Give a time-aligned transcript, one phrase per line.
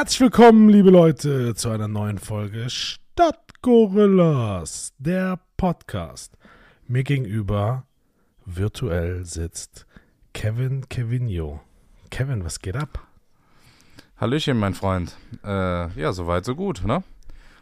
[0.00, 6.38] Herzlich willkommen, liebe Leute, zu einer neuen Folge Stadtgorillas, der Podcast.
[6.88, 7.84] Mir gegenüber
[8.46, 9.84] virtuell sitzt
[10.32, 11.60] Kevin Kevinio.
[12.08, 13.06] Kevin, was geht ab?
[14.16, 15.18] Hallöchen, mein Freund.
[15.44, 17.02] Äh, ja, soweit, so gut, ne?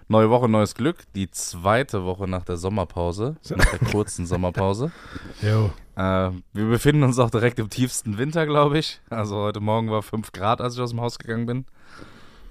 [0.06, 0.98] Neue Woche, neues Glück.
[1.16, 4.92] Die zweite Woche nach der Sommerpause, nach der kurzen Sommerpause.
[5.42, 5.72] Jo.
[5.96, 9.00] Äh, wir befinden uns auch direkt im tiefsten Winter, glaube ich.
[9.10, 11.64] Also heute Morgen war 5 Grad, als ich aus dem Haus gegangen bin.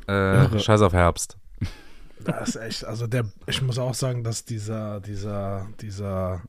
[0.07, 1.37] Äh, scheiß auf Herbst.
[2.23, 6.41] Das ist echt, also der, ich muss auch sagen, dass dieser, dieser, dieser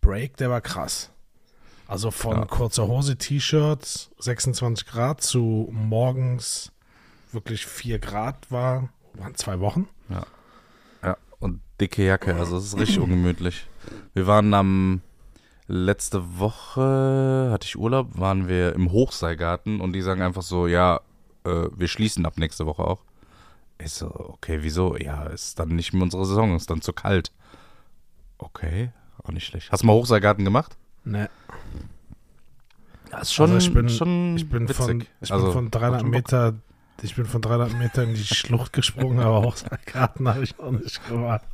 [0.00, 1.10] Break, der war krass.
[1.86, 2.44] Also von Ja.
[2.46, 6.72] kurzer Hose, T-Shirts, 26 Grad zu morgens
[7.32, 9.88] wirklich 4 Grad war, waren zwei Wochen.
[11.02, 13.66] Ja, und dicke Jacke, also es ist richtig ungemütlich.
[14.14, 15.02] Wir waren am
[15.66, 21.00] letzte Woche, hatte ich Urlaub, waren wir im Hochseilgarten und die sagen einfach so, ja,
[21.44, 23.02] äh, wir schließen ab nächste Woche auch.
[23.78, 24.96] Ich so, okay, wieso?
[24.96, 27.32] Ja, ist dann nicht mehr unsere Saison, ist dann zu kalt.
[28.38, 28.90] Okay,
[29.22, 29.70] auch nicht schlecht.
[29.72, 30.76] Hast du mal Hochseilgarten gemacht?
[31.04, 31.28] Ne.
[33.10, 34.76] Das ist schon, Also ich bin- schon Ich bin witzig.
[34.76, 36.14] von, ich also, bin von 300 macht schon Bock.
[36.14, 36.54] Meter,
[37.02, 41.06] ich bin von 300 Meter in die Schlucht gesprungen, aber Hochseilgarten habe ich noch nicht
[41.08, 41.44] gemacht.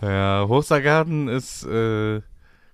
[0.00, 2.20] Ja, Hochseilgarten ist äh,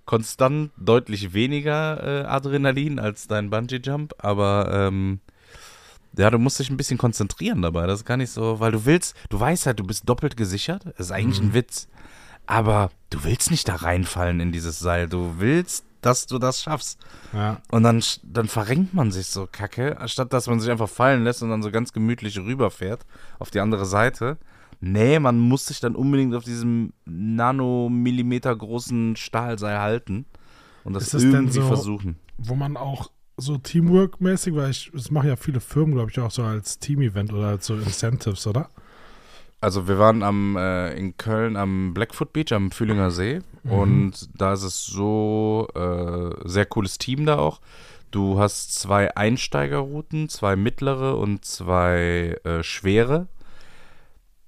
[0.06, 5.20] konstant deutlich weniger äh, Adrenalin als dein Bungee-Jump, aber ähm,
[6.18, 7.86] ja, du musst dich ein bisschen konzentrieren dabei.
[7.86, 10.84] Das ist gar nicht so, weil du willst, du weißt halt, du bist doppelt gesichert.
[10.84, 11.88] Das ist eigentlich ein Witz.
[12.46, 15.08] Aber du willst nicht da reinfallen in dieses Seil.
[15.08, 16.98] Du willst, dass du das schaffst.
[17.32, 17.60] Ja.
[17.70, 21.42] Und dann, dann verrenkt man sich so kacke, anstatt dass man sich einfach fallen lässt
[21.42, 23.04] und dann so ganz gemütlich rüberfährt
[23.38, 24.38] auf die andere Seite.
[24.80, 30.24] Nee, man muss sich dann unbedingt auf diesem Nanomillimeter großen Stahlseil halten
[30.84, 32.16] und das, Ist das irgendwie so- versuchen.
[32.38, 36.30] Wo man auch so Teamwork-mäßig, weil ich, das machen ja viele Firmen, glaube ich, auch
[36.30, 38.68] so als Team-Event oder als so Incentives, oder?
[39.60, 43.72] Also wir waren am äh, in Köln am Blackfoot Beach am Fühlinger See Mhm.
[43.72, 47.60] und da ist es so äh, sehr cooles Team da auch.
[48.12, 53.26] Du hast zwei Einsteigerrouten, zwei mittlere und zwei äh, schwere.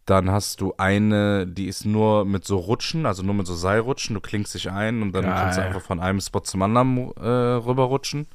[0.06, 4.14] Dann hast du eine, die ist nur mit so Rutschen, also nur mit so Seilrutschen.
[4.14, 5.34] Du klingst dich ein und dann Geil.
[5.34, 8.26] kannst du einfach von einem Spot zum anderen äh, rüberrutschen.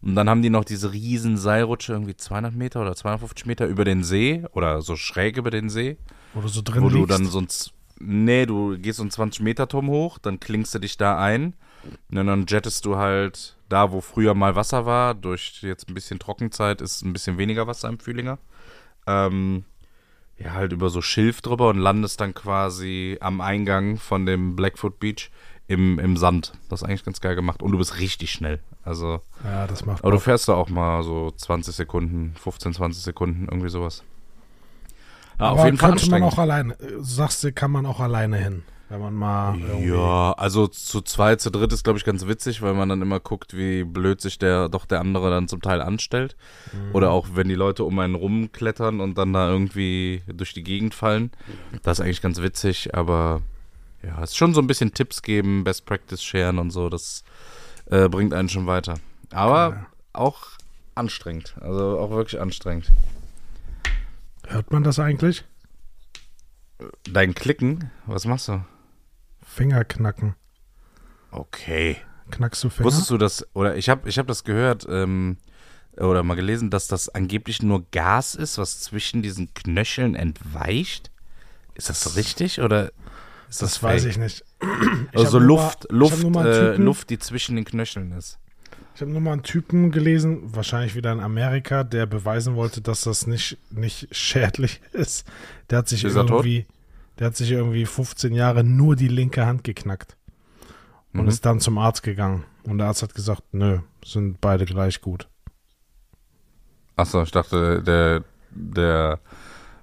[0.00, 3.84] Und dann haben die noch diese riesen Seilrutsche, irgendwie 200 Meter oder 250 Meter über
[3.84, 5.96] den See oder so schräg über den See
[6.34, 7.10] Wo du so drin wo du liegst.
[7.10, 10.74] dann so ein, Z- nee, du gehst so einen 20 Meter Turm hoch, dann klingst
[10.74, 11.54] du dich da ein
[12.10, 16.18] und dann jettest du halt da, wo früher mal Wasser war, durch jetzt ein bisschen
[16.18, 18.38] Trockenzeit ist ein bisschen weniger Wasser im Fühlinger,
[19.06, 19.64] ähm,
[20.38, 25.00] ja, halt über so Schilf drüber und landest dann quasi am Eingang von dem Blackfoot
[25.00, 25.30] Beach
[25.68, 26.52] im, im Sand.
[26.68, 28.58] Das ist eigentlich ganz geil gemacht und du bist richtig schnell.
[28.84, 30.24] Also, ja, das macht aber du Bock.
[30.24, 34.02] fährst da auch mal so 20 Sekunden, 15, 20 Sekunden, irgendwie sowas.
[35.38, 38.38] Ja, Aber auf jeden Fall man auch alleine, äh, sagst du, kann man auch alleine
[38.38, 39.58] hin, wenn man mal.
[39.84, 43.20] Ja, also zu zweit, zu dritt ist, glaube ich, ganz witzig, weil man dann immer
[43.20, 46.34] guckt, wie blöd sich der doch der andere dann zum Teil anstellt.
[46.72, 46.94] Mhm.
[46.94, 50.94] Oder auch, wenn die Leute um einen rumklettern und dann da irgendwie durch die Gegend
[50.94, 51.30] fallen.
[51.82, 53.42] Das ist eigentlich ganz witzig, aber
[54.02, 57.24] ja, es ist schon so ein bisschen Tipps geben, Best Practice sharen und so, das
[57.86, 58.94] äh, bringt einen schon weiter.
[59.30, 59.86] Aber Geil.
[60.12, 60.46] auch
[60.94, 62.92] anstrengend, also auch wirklich anstrengend.
[64.46, 65.44] Hört man das eigentlich?
[67.04, 68.64] Dein Klicken, was machst du?
[69.42, 70.34] Finger knacken.
[71.30, 71.96] Okay.
[72.30, 72.86] Knackst du Finger?
[72.86, 75.38] Wusstest du das, oder ich habe ich hab das gehört, ähm,
[75.96, 81.10] oder mal gelesen, dass das angeblich nur Gas ist, was zwischen diesen Knöcheln entweicht?
[81.74, 82.92] Ist das richtig oder
[83.48, 84.44] ist das, das weiß ich nicht.
[85.12, 88.38] Ich Also Luft, mal- Luft, äh, Luft, die zwischen den Knöcheln ist.
[88.94, 93.02] Ich habe nur mal einen Typen gelesen, wahrscheinlich wieder in Amerika, der beweisen wollte, dass
[93.02, 95.24] das nicht, nicht schädlich ist.
[95.70, 96.66] Der hat sich Ist irgendwie,
[97.18, 100.16] der hat sich irgendwie 15 Jahre nur die linke Hand geknackt
[101.14, 101.28] und Mhm.
[101.28, 102.44] ist dann zum Arzt gegangen.
[102.64, 105.28] Und der Arzt hat gesagt, nö, sind beide gleich gut.
[106.96, 109.20] Achso, ich dachte, der, der,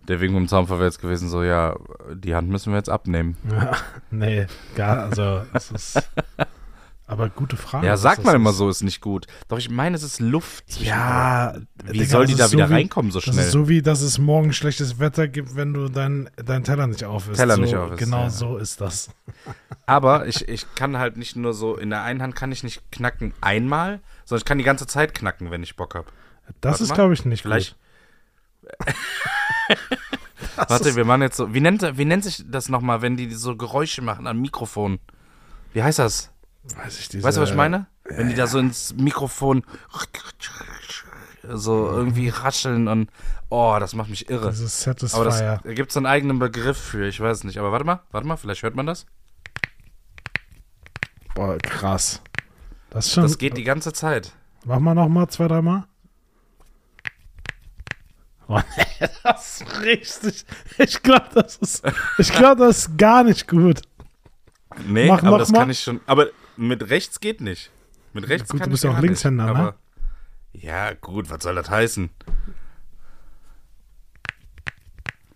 [0.07, 1.75] der wegen dem Zaun verwehrt gewesen, so, ja,
[2.13, 3.38] die Hand müssen wir jetzt abnehmen.
[4.12, 6.10] nee, gar, also es ist.
[7.07, 7.86] Aber gute Frage.
[7.86, 8.57] ja, sagt man immer ist.
[8.57, 9.28] so, ist nicht gut.
[9.48, 10.81] Doch ich meine, es ist Luft.
[10.81, 11.54] Ja,
[11.84, 13.38] Wie Digga, soll die ist da so wieder wie- reinkommen so schnell?
[13.46, 17.04] ist so wie, dass es morgen schlechtes Wetter gibt, wenn du deinen dein Teller nicht
[17.04, 17.38] auf isst.
[17.40, 18.30] Teller so, nicht auf isst, Genau ja.
[18.31, 19.10] so ist das.
[19.86, 22.81] Aber ich, ich kann halt nicht nur so, in der einen Hand kann ich nicht
[22.92, 26.08] knacken einmal, sondern ich kann die ganze Zeit knacken, wenn ich Bock habe.
[26.62, 27.74] Das Warte ist, glaube ich, nicht Vielleicht.
[27.74, 27.80] gut.
[30.56, 31.53] Warte, ist- wir machen jetzt so.
[31.53, 35.00] Wie nennt, wie nennt sich das nochmal, wenn die so Geräusche machen am Mikrofon?
[35.73, 36.31] Wie heißt das?
[36.77, 37.88] Weiß ich, diese, Weißt du, was ich meine?
[38.06, 39.63] Wenn die da so ins Mikrofon
[41.47, 43.09] so irgendwie rascheln und
[43.50, 44.50] oh, das macht mich irre.
[44.50, 45.59] Dieses Aber das, Satisfier.
[45.63, 47.57] da gibt es einen eigenen Begriff für, ich weiß nicht.
[47.59, 49.06] Aber warte mal, warte mal, vielleicht hört man das.
[51.35, 52.21] Boah, krass.
[52.89, 53.23] Das ist schon.
[53.23, 54.33] Das geht die ganze Zeit.
[54.63, 55.83] Mach mal noch mal zwei, dreimal.
[58.47, 60.45] Oh, nee, das ist richtig.
[60.77, 61.83] Ich glaube, das ist.
[62.19, 63.81] Ich glaube, das ist gar nicht gut.
[64.88, 65.59] Nee, Mach aber das mal.
[65.59, 66.00] kann ich schon.
[66.06, 66.27] Aber
[66.57, 67.71] mit rechts geht nicht.
[68.13, 69.53] Mit rechts gut, kann du bist ja auch Linkshänder, nicht.
[69.53, 69.59] ne?
[69.59, 69.75] aber,
[70.53, 72.09] Ja, gut, was soll das heißen?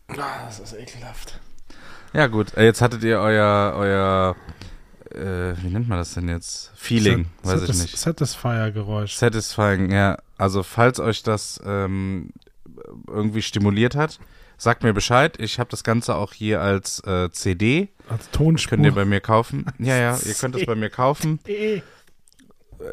[0.07, 1.39] Das ist ekelhaft.
[2.13, 2.55] Ja, gut.
[2.57, 4.35] äh, Jetzt hattet ihr euer, euer,
[5.11, 6.71] äh, wie nennt man das denn jetzt?
[6.75, 7.97] Feeling, weiß ich nicht.
[7.97, 9.13] Satisfier-Geräusch.
[9.15, 10.17] Satisfying, ja.
[10.37, 12.31] Also, falls euch das ähm,
[13.07, 14.19] irgendwie stimuliert hat,
[14.57, 15.39] sagt mir Bescheid.
[15.39, 17.89] Ich habe das Ganze auch hier als äh, CD.
[18.09, 18.77] Als Tonspur.
[18.77, 19.65] Könnt ihr bei mir kaufen.
[19.79, 21.39] Ja, ja, ihr könnt es bei mir kaufen.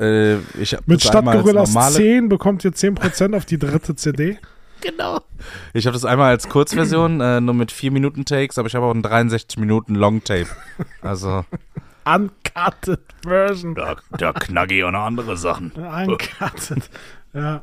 [0.01, 4.39] Äh, ich hab Mit Stadtgorillas normale 10 bekommt ihr 10% auf die dritte CD.
[5.73, 8.87] Ich habe das einmal als Kurzversion, äh, nur mit 4 Minuten Takes, aber ich habe
[8.87, 10.47] auch einen 63 Minuten Longtape.
[11.03, 11.45] Also,
[12.05, 13.75] Uncutted Version.
[13.75, 15.73] da, da knack ich auch noch andere Sachen.
[15.73, 16.89] Uncutted.
[17.33, 17.63] ja.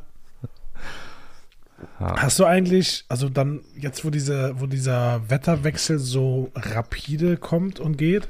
[2.00, 7.98] Hast du eigentlich, also dann, jetzt wo diese, wo dieser Wetterwechsel so rapide kommt und
[7.98, 8.28] geht,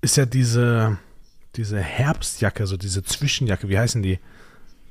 [0.00, 0.98] ist ja diese,
[1.56, 4.18] diese Herbstjacke, so diese Zwischenjacke, wie heißen die?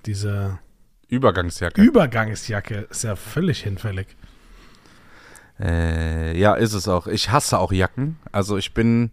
[0.06, 0.60] Diese
[1.08, 1.82] Übergangsjacke.
[1.82, 4.08] Übergangsjacke ist ja völlig hinfällig.
[5.60, 7.08] Äh, ja, ist es auch.
[7.08, 8.18] Ich hasse auch Jacken.
[8.32, 9.12] Also ich bin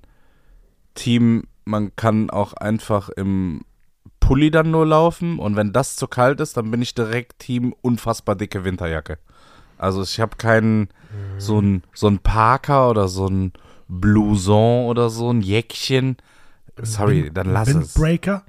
[0.95, 3.63] Team, man kann auch einfach im
[4.23, 7.75] Pulli dann nur laufen und wenn das zu kalt ist, dann bin ich direkt Team
[7.83, 9.19] unfassbar dicke Winterjacke.
[9.79, 10.89] Also ich habe keinen
[11.39, 13.53] so ein so ein Parker oder so ein
[13.89, 16.17] Blouson oder so ein Jäckchen.
[16.83, 17.75] Sorry, Wind- dann lass es.
[17.97, 18.45] Windbreaker.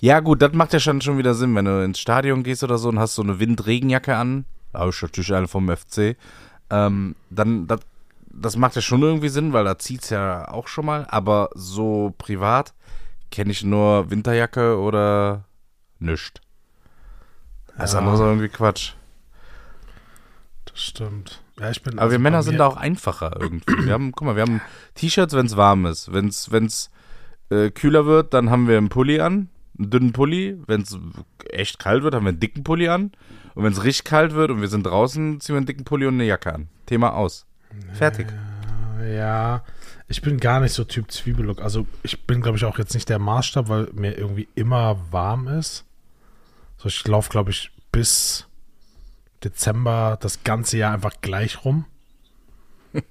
[0.00, 2.76] Ja, gut, das macht ja schon, schon wieder Sinn, wenn du ins Stadion gehst oder
[2.76, 4.44] so und hast so eine Windregenjacke an.
[4.72, 6.16] Da habe ich natürlich eine vom FC.
[6.70, 7.80] Ähm, dann, das,
[8.30, 11.06] das macht ja schon irgendwie Sinn, weil da zieht's ja auch schon mal.
[11.08, 12.74] Aber so privat
[13.32, 15.44] kenne ich nur Winterjacke oder
[15.98, 16.40] nischt.
[17.76, 17.98] Das Ja.
[17.98, 18.92] andere ist irgendwie Quatsch.
[20.66, 21.42] Das stimmt.
[21.58, 23.86] Ja, ich bin Aber also wir Männer sind da auch einfacher irgendwie.
[23.86, 24.60] Wir haben, guck mal, wir haben
[24.94, 26.12] T-Shirts, wenn es warm ist.
[26.12, 26.90] Wenn es wenn's,
[27.50, 29.48] äh, kühler wird, dann haben wir einen Pulli an,
[29.78, 30.58] einen dünnen Pulli.
[30.66, 30.96] Wenn es
[31.50, 33.12] echt kalt wird, haben wir einen dicken Pulli an.
[33.54, 36.06] Und wenn es richtig kalt wird und wir sind draußen, ziehen wir einen dicken Pulli
[36.06, 36.68] und eine Jacke an.
[36.86, 37.44] Thema aus.
[37.92, 38.28] Fertig.
[39.14, 39.62] Ja,
[40.12, 41.62] ich bin gar nicht so Typ Zwiebellook.
[41.62, 45.48] Also ich bin, glaube ich, auch jetzt nicht der Maßstab, weil mir irgendwie immer warm
[45.48, 45.86] ist.
[46.76, 48.46] So, ich laufe, glaube ich, bis
[49.42, 51.86] Dezember das ganze Jahr einfach gleich rum.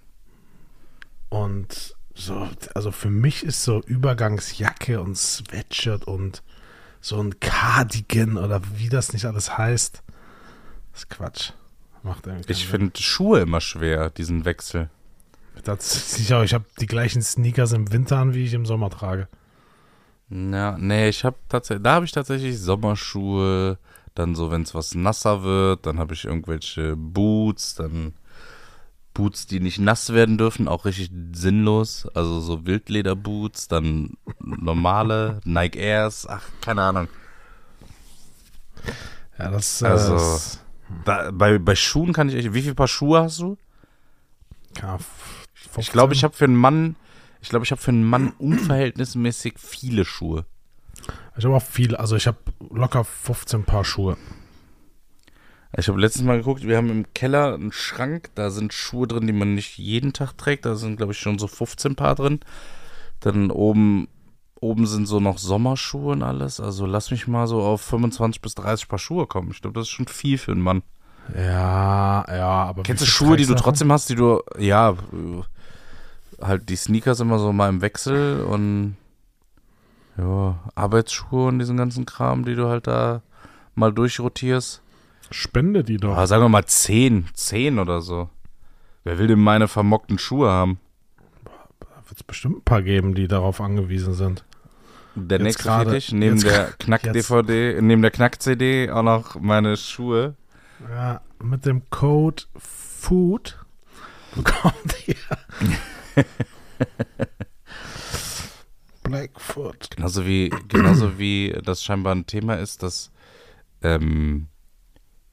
[1.29, 6.43] Und so, also für mich ist so Übergangsjacke und Sweatshirt und
[6.99, 10.03] so ein Cardigan oder wie das nicht alles heißt.
[10.91, 11.53] Das ist Quatsch.
[12.03, 14.89] Macht irgendwie Ich finde Schuhe immer schwer, diesen Wechsel.
[15.63, 19.27] Das sicher, ich habe die gleichen Sneakers im Winter an, wie ich im Sommer trage.
[20.29, 23.77] Ja, nee, ich habe tatsächlich, da habe ich tatsächlich Sommerschuhe,
[24.15, 28.13] dann so, wenn es was nasser wird, dann habe ich irgendwelche Boots, dann
[29.13, 35.77] Boots, die nicht nass werden dürfen, auch richtig sinnlos, also so Wildlederboots, dann normale Nike
[35.79, 37.07] Airs, ach, keine Ahnung.
[39.37, 40.59] Ja, das Also- äh, ist-
[41.05, 43.57] Da, bei, bei Schuhen kann ich echt, wie viel Paar Schuhe hast du?
[44.81, 44.97] ja,
[45.71, 46.23] f- Ich glaube, ich 15.
[46.27, 46.95] habe für einen Mann,
[47.41, 50.45] ich glaube, ich habe für einen Mann unverhältnismäßig viele Schuhe.
[51.37, 52.37] Ich habe auch viel, also ich habe
[52.69, 54.17] locker 15 Paar Schuhe.
[55.77, 59.25] Ich habe letztens mal geguckt, wir haben im Keller einen Schrank, da sind Schuhe drin,
[59.25, 60.65] die man nicht jeden Tag trägt.
[60.65, 62.41] Da sind, glaube ich, schon so 15 Paar drin.
[63.21, 64.09] Dann oben,
[64.59, 66.59] oben sind so noch Sommerschuhe und alles.
[66.59, 69.51] Also lass mich mal so auf 25 bis 30 Paar Schuhe kommen.
[69.51, 70.83] Ich glaube, das ist schon viel für einen Mann.
[71.33, 72.83] Ja, ja, aber.
[72.83, 74.95] Kennst du Schuhe, die du trotzdem hast, die du, ja,
[76.41, 78.95] halt die Sneakers immer so mal im Wechsel und
[80.17, 83.21] ja, Arbeitsschuhe und diesen ganzen Kram, die du halt da
[83.75, 84.81] mal durchrotierst.
[85.31, 86.11] Spende die doch.
[86.13, 88.29] Aber sagen wir mal 10, 10 oder so.
[89.03, 90.79] Wer will denn meine vermockten Schuhe haben?
[91.79, 94.43] Da wird es bestimmt ein paar geben, die darauf angewiesen sind.
[95.15, 100.35] Der Jetzt nächste gerade- Fetisch, neben der Knack-DVD, neben der Knack-CD auch noch meine Schuhe.
[100.89, 103.57] Ja, mit dem Code FOOD
[104.35, 105.15] bekommt ihr
[109.03, 109.89] Blackfoot.
[109.95, 113.11] Genauso wie, genauso wie das scheinbar ein Thema ist, dass
[113.81, 114.47] ähm,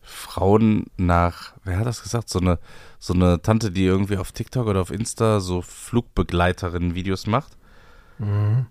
[0.01, 2.59] Frauen nach, wer hat das gesagt, so eine,
[2.99, 7.57] so eine Tante, die irgendwie auf TikTok oder auf Insta so Flugbegleiterinnen-Videos macht.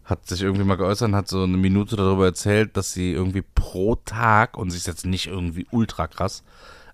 [0.04, 3.44] hat sich irgendwie mal geäußert und hat so eine Minute darüber erzählt, dass sie irgendwie
[3.44, 6.44] pro Tag, und sie ist jetzt nicht irgendwie ultra krass,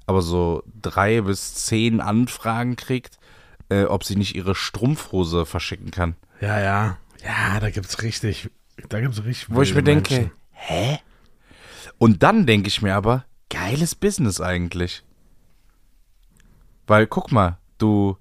[0.05, 3.17] aber so drei bis zehn Anfragen kriegt,
[3.70, 6.15] äh, ob sie nicht ihre Strumpfhose verschicken kann.
[6.41, 6.98] Ja, ja.
[7.24, 8.50] Ja, da gibt's richtig,
[8.89, 9.48] da gibt's richtig.
[9.50, 10.32] Wo ich mir wilde denke, Menschen.
[10.51, 11.00] hä?
[11.98, 15.03] Und dann denke ich mir aber, geiles Business eigentlich.
[16.86, 18.17] Weil, guck mal, du,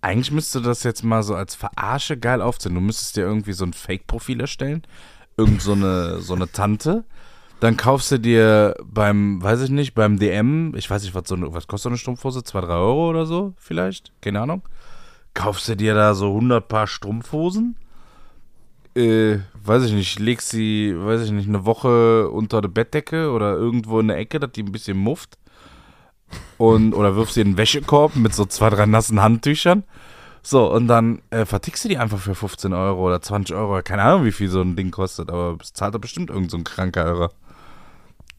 [0.00, 2.74] eigentlich müsstest du das jetzt mal so als Verarsche geil aufziehen.
[2.74, 4.82] Du müsstest dir irgendwie so ein Fake-Profil erstellen,
[5.36, 7.04] irgend so eine, so eine Tante.
[7.60, 11.34] Dann kaufst du dir beim, weiß ich nicht, beim DM, ich weiß nicht, was so
[11.34, 12.44] eine, was kostet so eine Strumpfhose?
[12.44, 14.12] Zwei, drei Euro oder so vielleicht?
[14.20, 14.62] Keine Ahnung.
[15.32, 17.76] Kaufst du dir da so 100 Paar Strumpfhosen?
[18.94, 23.54] äh, weiß ich nicht, legst sie, weiß ich nicht, eine Woche unter der Bettdecke oder
[23.54, 25.38] irgendwo in der Ecke, dass die ein bisschen mufft.
[26.58, 29.84] Und, oder wirfst sie in den Wäschekorb mit so zwei, drei nassen Handtüchern.
[30.42, 33.80] So, und dann äh, vertickst du die einfach für 15 Euro oder 20 Euro.
[33.82, 36.56] Keine Ahnung, wie viel so ein Ding kostet, aber es zahlt doch bestimmt irgend so
[36.56, 37.30] ein kranker Irrer.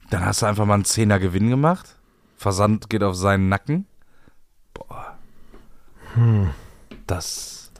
[0.09, 1.95] Dann hast du einfach mal einen Zehner Gewinn gemacht.
[2.38, 3.85] Versand geht auf seinen Nacken.
[4.74, 5.17] Boah.
[7.07, 7.71] Das.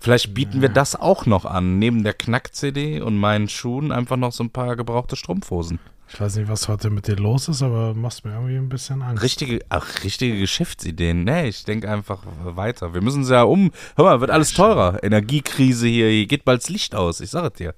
[0.00, 1.78] Vielleicht bieten wir das auch noch an.
[1.78, 5.78] Neben der Knack-CD und meinen Schuhen einfach noch so ein paar gebrauchte Strumpfhosen.
[6.08, 9.00] Ich weiß nicht, was heute mit dir los ist, aber machst mir irgendwie ein bisschen
[9.00, 9.22] Angst.
[9.22, 11.24] Richtige, ach, richtige Geschäftsideen.
[11.24, 12.92] Nee, ich denke einfach weiter.
[12.92, 13.70] Wir müssen sie ja um.
[13.96, 15.02] Hör mal, wird alles teurer.
[15.02, 17.20] Energiekrise hier, hier geht bald das Licht aus.
[17.20, 17.74] Ich sage es dir.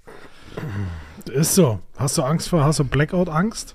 [1.27, 1.81] Ist so.
[1.97, 3.75] Hast du Angst vor, hast du Blackout-Angst?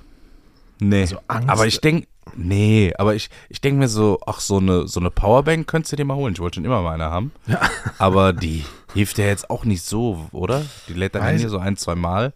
[0.80, 1.02] Nee.
[1.02, 4.88] Also Angst- aber ich denke, nee, aber ich, ich denke mir so, ach, so eine,
[4.88, 6.34] so eine Powerbank könntest du dir mal holen.
[6.34, 7.32] Ich wollte schon immer mal eine haben.
[7.48, 7.60] Ja.
[7.98, 10.64] Aber die hilft ja jetzt auch nicht so, oder?
[10.88, 12.34] Die lädt dann hier so ein, zwei Mal.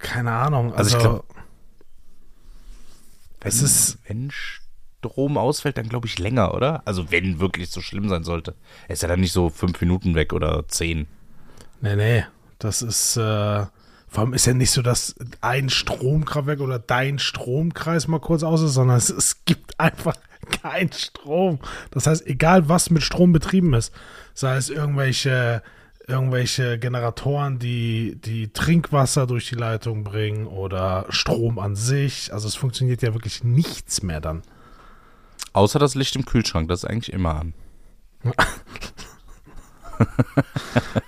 [0.00, 0.74] Keine Ahnung.
[0.74, 1.24] Also Also, ich glaub-
[3.40, 6.82] es ist, Wenn Strom ausfällt, dann glaube ich länger, oder?
[6.84, 8.54] Also wenn wirklich so schlimm sein sollte.
[8.88, 11.06] Er ist ja dann nicht so fünf Minuten weg oder zehn.
[11.80, 12.24] nee, nee.
[12.58, 13.20] Das ist, äh,
[14.08, 18.62] vor allem ist ja nicht so, dass ein Stromkraftwerk oder dein Stromkreis mal kurz aus
[18.62, 20.16] ist, sondern es, es gibt einfach
[20.62, 21.58] keinen Strom.
[21.90, 23.92] Das heißt, egal was mit Strom betrieben ist,
[24.32, 25.62] sei es irgendwelche,
[26.06, 32.54] irgendwelche Generatoren, die, die Trinkwasser durch die Leitung bringen oder Strom an sich, also es
[32.54, 34.42] funktioniert ja wirklich nichts mehr dann.
[35.52, 37.54] Außer das Licht im Kühlschrank, das ist eigentlich immer an.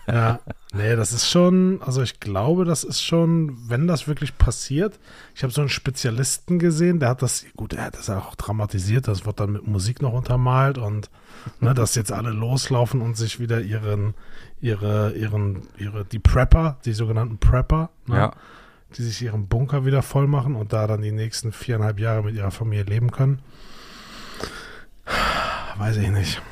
[0.06, 0.40] Ja,
[0.72, 4.98] nee, das ist schon, also ich glaube, das ist schon, wenn das wirklich passiert.
[5.34, 9.08] Ich habe so einen Spezialisten gesehen, der hat das, gut, er hat das auch dramatisiert,
[9.08, 11.10] das wird dann mit Musik noch untermalt und
[11.60, 14.14] ne, dass jetzt alle loslaufen und sich wieder ihren,
[14.60, 18.32] ihre, ihren, ihre, die Prepper, die sogenannten Prepper, ne, Ja.
[18.96, 22.34] die sich ihren Bunker wieder voll machen und da dann die nächsten viereinhalb Jahre mit
[22.34, 23.40] ihrer Familie leben können.
[25.78, 26.42] Weiß ich nicht.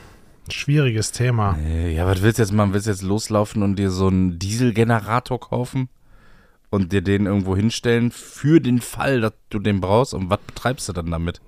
[0.50, 1.56] Schwieriges Thema.
[1.58, 2.72] Ja, was willst du jetzt machen?
[2.72, 5.88] Willst du jetzt loslaufen und dir so einen Dieselgenerator kaufen?
[6.68, 10.14] Und dir den irgendwo hinstellen für den Fall, dass du den brauchst?
[10.14, 11.40] Und was betreibst du dann damit?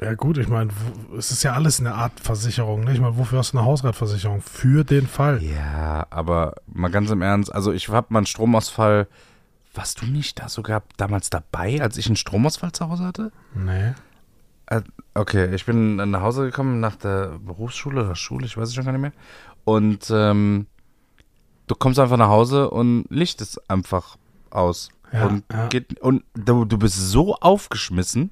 [0.00, 0.70] Ja gut, ich meine,
[1.16, 2.84] es ist ja alles eine Art Versicherung.
[2.84, 2.94] Ne?
[2.94, 4.40] Ich meine, wofür hast du eine Hausratversicherung?
[4.40, 5.42] Für den Fall.
[5.42, 9.06] Ja, aber mal ganz im Ernst, also ich hab mal einen Stromausfall.
[9.74, 13.32] Warst du nicht da sogar damals dabei, als ich einen Stromausfall zu Hause hatte?
[13.54, 13.92] Nee.
[14.66, 14.82] Äh,
[15.16, 18.84] Okay, ich bin nach Hause gekommen nach der Berufsschule oder Schule, ich weiß es schon
[18.84, 19.12] gar nicht mehr.
[19.64, 20.66] Und ähm,
[21.66, 24.18] du kommst einfach nach Hause und Licht ist einfach
[24.50, 24.90] aus.
[25.12, 25.68] Ja, und ja.
[25.68, 28.30] geht, und du, du bist so aufgeschmissen,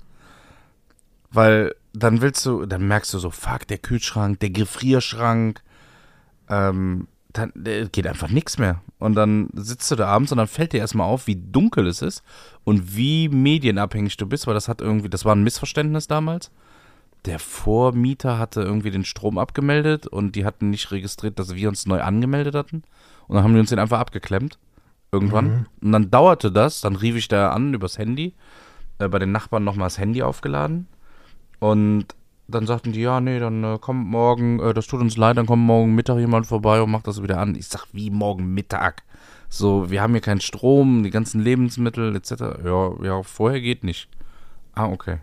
[1.31, 5.63] weil dann willst du, dann merkst du so, fuck, der Kühlschrank, der Gefrierschrank,
[6.51, 8.81] ähm, dann äh, geht einfach nichts mehr.
[8.99, 12.01] Und dann sitzt du da abends und dann fällt dir erstmal auf, wie dunkel es
[12.01, 12.23] ist
[12.63, 16.51] und wie medienabhängig du bist, weil das hat irgendwie, das war ein Missverständnis damals.
[17.27, 21.87] Der Vormieter hatte irgendwie den Strom abgemeldet und die hatten nicht registriert, dass wir uns
[21.87, 22.85] neu angemeldet hatten.
[23.27, 24.59] Und dann haben die uns den einfach abgeklemmt.
[25.11, 25.67] Irgendwann.
[25.81, 28.35] Und dann dauerte das, dann rief ich da an übers Handy,
[28.99, 30.87] äh, bei den Nachbarn nochmal das Handy aufgeladen.
[31.61, 32.07] Und
[32.49, 35.47] dann sagten die, ja, nee, dann äh, kommt morgen, äh, das tut uns leid, dann
[35.47, 37.55] kommt morgen Mittag jemand vorbei und macht das wieder an.
[37.55, 39.03] Ich sag, wie morgen Mittag?
[39.49, 42.33] So, wir haben hier keinen Strom, die ganzen Lebensmittel etc.
[42.65, 44.09] Ja, ja, vorher geht nicht.
[44.75, 45.19] Ah, okay.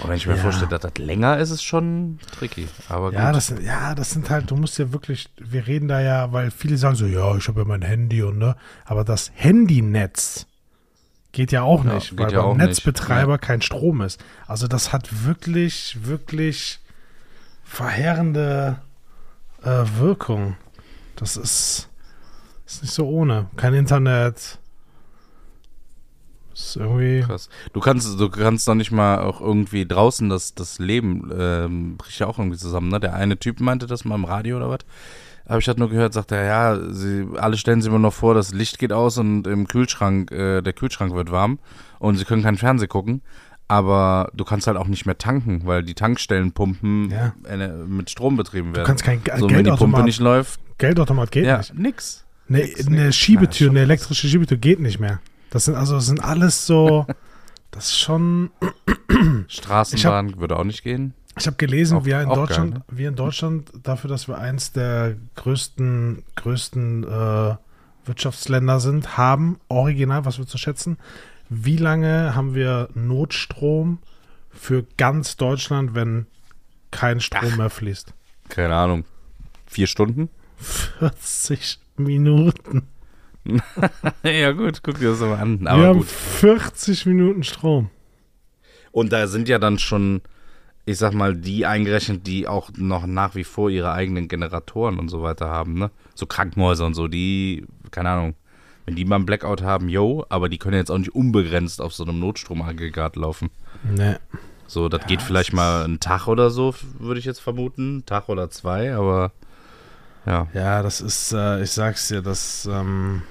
[0.00, 0.42] Und wenn ich mir Ja.
[0.42, 2.66] vorstelle, dass das länger ist, ist es schon tricky.
[2.88, 3.36] Aber Ja gut.
[3.36, 6.50] das, sind- ja, das sind halt, du musst ja wirklich, wir reden da ja, weil
[6.50, 10.46] viele sagen so, ja, ich habe ja mein Handy und ne, aber das Handynetz
[11.32, 12.66] geht ja auch Ja, nicht, weil ja beim nicht.
[12.66, 14.22] Netzbetreiber kein Strom ist.
[14.46, 16.78] Also das hat wirklich, wirklich
[17.64, 18.78] verheerende
[19.62, 20.56] äh, Wirkung.
[21.16, 21.88] Das ist,
[22.66, 23.46] ist nicht so ohne.
[23.56, 24.58] Kein Internet.
[26.54, 27.22] Ist irgendwie.
[27.22, 27.48] Krass.
[27.72, 32.18] Du kannst, du kannst doch nicht mal auch irgendwie draußen das, das Leben ähm, bricht
[32.18, 33.00] ja auch irgendwie zusammen, ne?
[33.00, 34.80] Der eine Typ meinte das mal im Radio oder was.
[35.52, 38.34] Habe ich halt nur gehört, sagt er, ja, sie, alle stellen sich immer noch vor,
[38.34, 41.58] das Licht geht aus und im Kühlschrank, äh, der Kühlschrank wird warm
[42.00, 43.22] und sie können keinen Fernsehen gucken.
[43.68, 47.32] Aber du kannst halt auch nicht mehr tanken, weil die Tankstellenpumpen Ja.
[47.86, 48.84] mit Strom betrieben werden.
[48.84, 51.74] Du kannst kein Ge- so, wenn die Pumpe Geldautomat, nicht läuft, Geldautomat geht ja, nicht.
[51.78, 52.24] nix.
[52.48, 53.16] Ne, nix, eine nix.
[53.16, 55.20] Schiebetür, Ja, schon eine elektrische Schiebetür geht nicht mehr.
[55.50, 57.06] Das sind also das sind alles so.
[57.70, 58.50] das ist schon.
[59.48, 61.14] Straßenbahn würde auch nicht gehen.
[61.38, 64.72] Ich habe gelesen, Auch- wir in Deutschland, geil, wir in Deutschland dafür, dass wir eins
[64.72, 67.56] der größten, größten äh,
[68.04, 70.98] Wirtschaftsländer sind, haben original, was wir zu schätzen,
[71.48, 73.98] wie lange haben wir Notstrom
[74.50, 76.26] für ganz Deutschland, wenn
[76.90, 78.12] kein Strom mehr fließt?
[78.48, 79.04] Keine Ahnung.
[79.66, 80.28] Vier Stunden?
[80.58, 82.82] 40 Minuten.
[84.22, 85.60] ja, gut, guck dir das mal an.
[85.60, 86.08] wir Aber haben gut.
[86.08, 87.90] 40 Minuten Strom.
[88.92, 90.20] Und da sind ja dann schon,
[90.84, 95.08] ich sag mal, die eingerechnet, die auch noch nach wie vor ihre eigenen Generatoren und
[95.08, 95.90] so weiter haben, ne?
[96.14, 98.34] So Krankenhäuser und so, die, keine Ahnung,
[98.84, 101.94] wenn die mal einen Blackout haben, yo, aber die können jetzt auch nicht unbegrenzt auf
[101.94, 103.50] so einem Notstromaggregat laufen.
[103.84, 104.18] Ne.
[104.66, 107.40] So, das Ja, geht das vielleicht ist- mal einen Tag oder so, würde ich jetzt
[107.40, 108.04] vermuten.
[108.06, 109.30] Tag oder zwei, aber
[110.26, 110.48] ja.
[110.52, 113.22] Ja, das ist, äh, ich sag's dir, das ähm,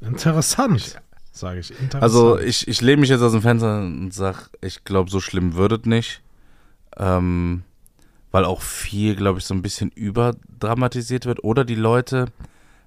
[0.00, 1.00] interessant,
[1.32, 1.70] sage ich.
[1.70, 2.02] Interessant.
[2.02, 5.54] Also ich, ich lehne mich jetzt aus dem Fenster und sag, ich glaube, so schlimm
[5.54, 6.22] wird es nicht.
[6.98, 7.62] Ähm,
[8.30, 11.44] weil auch viel, glaube ich, so ein bisschen überdramatisiert wird.
[11.44, 12.26] Oder die Leute,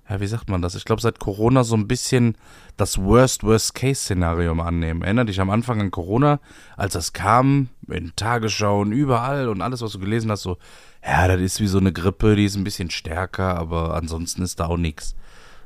[0.08, 0.75] ja, wie sagt man das?
[0.75, 2.36] Ich glaube, seit Corona so ein bisschen
[2.77, 5.01] das Worst-Worst-Case-Szenario annehmen.
[5.01, 6.39] Erinner dich am Anfang an Corona,
[6.77, 10.58] als das kam, in Tagesschauen, überall und alles, was du gelesen hast, so,
[11.03, 14.60] ja, das ist wie so eine Grippe, die ist ein bisschen stärker, aber ansonsten ist
[14.60, 15.15] da auch nichts.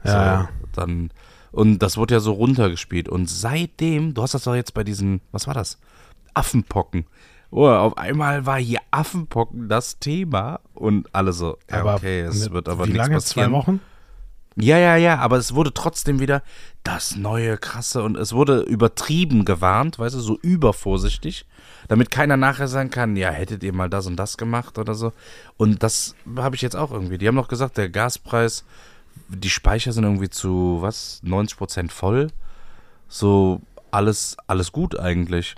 [0.04, 0.50] Ja, so, ja.
[0.74, 1.10] Dann,
[1.52, 3.10] und das wurde ja so runtergespielt.
[3.10, 5.79] Und seitdem, du hast das doch jetzt bei diesen, was war das?
[6.34, 7.05] Affenpocken.
[7.51, 12.51] Oh, auf einmal war hier Affenpocken das Thema und alle so, ja, aber okay, es
[12.51, 13.16] wird aber wie nichts lange?
[13.16, 13.51] passieren.
[13.51, 13.81] Zwei Wochen?
[14.58, 16.42] Ja, ja, ja, aber es wurde trotzdem wieder
[16.84, 21.46] das neue krasse und es wurde übertrieben gewarnt, weißt du, so übervorsichtig,
[21.90, 25.12] damit keiner nachher sagen kann, ja, hättet ihr mal das und das gemacht oder so.
[25.58, 27.18] Und das habe ich jetzt auch irgendwie.
[27.18, 28.64] Die haben noch gesagt, der Gaspreis,
[29.27, 32.27] die Speicher sind irgendwie zu, was, 90 Prozent voll.
[33.10, 35.55] So alles, alles gut eigentlich.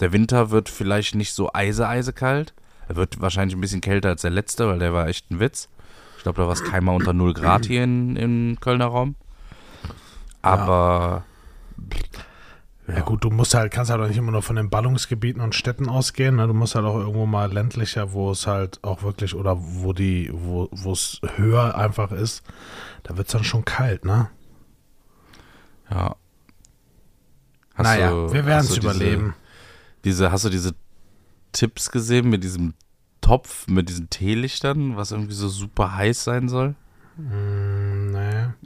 [0.00, 2.54] Der Winter wird vielleicht nicht so eise, eise kalt.
[2.88, 5.68] Er wird wahrscheinlich ein bisschen kälter als der letzte, weil der war echt ein Witz.
[6.16, 9.14] Ich glaube, da war es keinmal unter 0 Grad hier in, im Kölner Raum.
[10.42, 11.24] Aber
[12.88, 13.00] Ja.
[13.00, 15.88] gut, du musst halt, kannst halt auch nicht immer nur von den Ballungsgebieten und Städten
[15.88, 16.36] ausgehen.
[16.36, 16.46] Ne?
[16.46, 20.30] Du musst halt auch irgendwo mal ländlicher, wo es halt auch wirklich oder wo die,
[20.32, 22.42] wo wo es höher einfach ist.
[23.02, 24.28] Da wird es dann schon kalt, ne?
[25.90, 26.16] ja.
[27.74, 29.34] Hast naja, du- wir werden es du diese- überleben.
[30.04, 30.74] Diese, hast du diese
[31.52, 32.74] Tipps gesehen mit diesem
[33.20, 36.74] Topf, mit diesen Teelichtern, was irgendwie so super heiß sein soll?
[37.16, 38.12] Mm,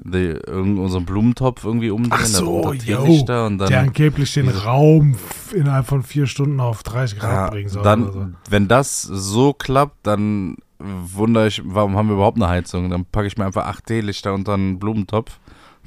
[0.05, 0.31] nee.
[0.47, 3.69] Irgend so einen Blumentopf irgendwie umdrehen, Ach so, darunter yo, Teelichter und dann.
[3.71, 5.17] der angeblich den Raum
[5.55, 7.83] innerhalb von vier Stunden auf 30 Grad Ja, bringen soll.
[7.83, 8.27] dann, so.
[8.51, 12.91] wenn das so klappt, dann wundere ich, warum haben wir überhaupt eine Heizung?
[12.91, 15.39] Dann packe ich mir einfach acht Teelichter unter einen Blumentopf,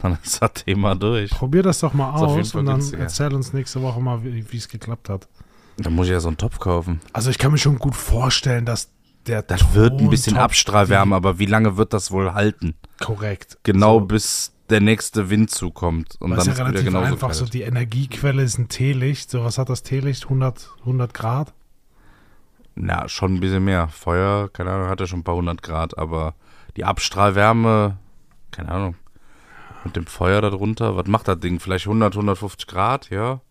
[0.02, 1.32] dann ist das Thema durch.
[1.32, 3.04] Probier das doch mal aus und dann günstiger.
[3.04, 5.28] erzähl uns nächste Woche mal, wie es geklappt hat.
[5.78, 7.02] Dann muss ich ja so einen Topf kaufen.
[7.14, 8.90] Also ich kann mir schon gut vorstellen, dass
[9.28, 12.76] der Das wird ein bisschen Abstrahlwärme, aber wie lange wird das wohl halten?
[13.00, 13.58] Korrekt.
[13.64, 16.16] Genau So, bis der nächste Wind zukommt.
[16.20, 17.38] Und weil dann ist ja wieder relativ genauso einfach kalt.
[17.38, 19.30] so, die Energiequelle ist ein Teelicht.
[19.30, 20.24] So, was hat das Teelicht?
[20.24, 21.54] 100, 100 Grad?
[22.76, 23.88] Na, schon ein bisschen mehr.
[23.88, 26.36] Feuer, keine Ahnung, hat ja schon ein paar hundert Grad, aber
[26.76, 27.98] die Abstrahlwärme,
[28.52, 28.96] keine Ahnung,
[29.86, 31.60] mit dem Feuer darunter, was macht das Ding?
[31.60, 33.42] Vielleicht 100, 150 Grad, ja.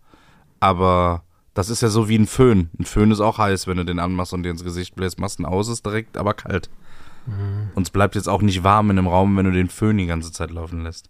[0.59, 2.69] Aber das ist ja so wie ein Föhn.
[2.77, 5.19] Ein Föhn ist auch heiß, wenn du den anmachst und dir ins Gesicht bläst.
[5.19, 6.69] Machst ihn aus, ist direkt aber kalt.
[7.73, 10.05] Und es bleibt jetzt auch nicht warm in einem Raum, wenn du den Föhn die
[10.05, 11.09] ganze Zeit laufen lässt.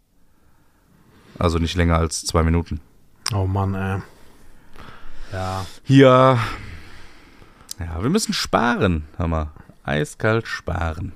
[1.38, 2.80] Also nicht länger als zwei Minuten.
[3.34, 4.02] Oh Mann, ey.
[5.34, 5.66] Ja.
[5.84, 6.40] Hier.
[7.80, 9.52] Ja, wir müssen sparen, Hammer.
[9.84, 11.12] Eiskalt sparen.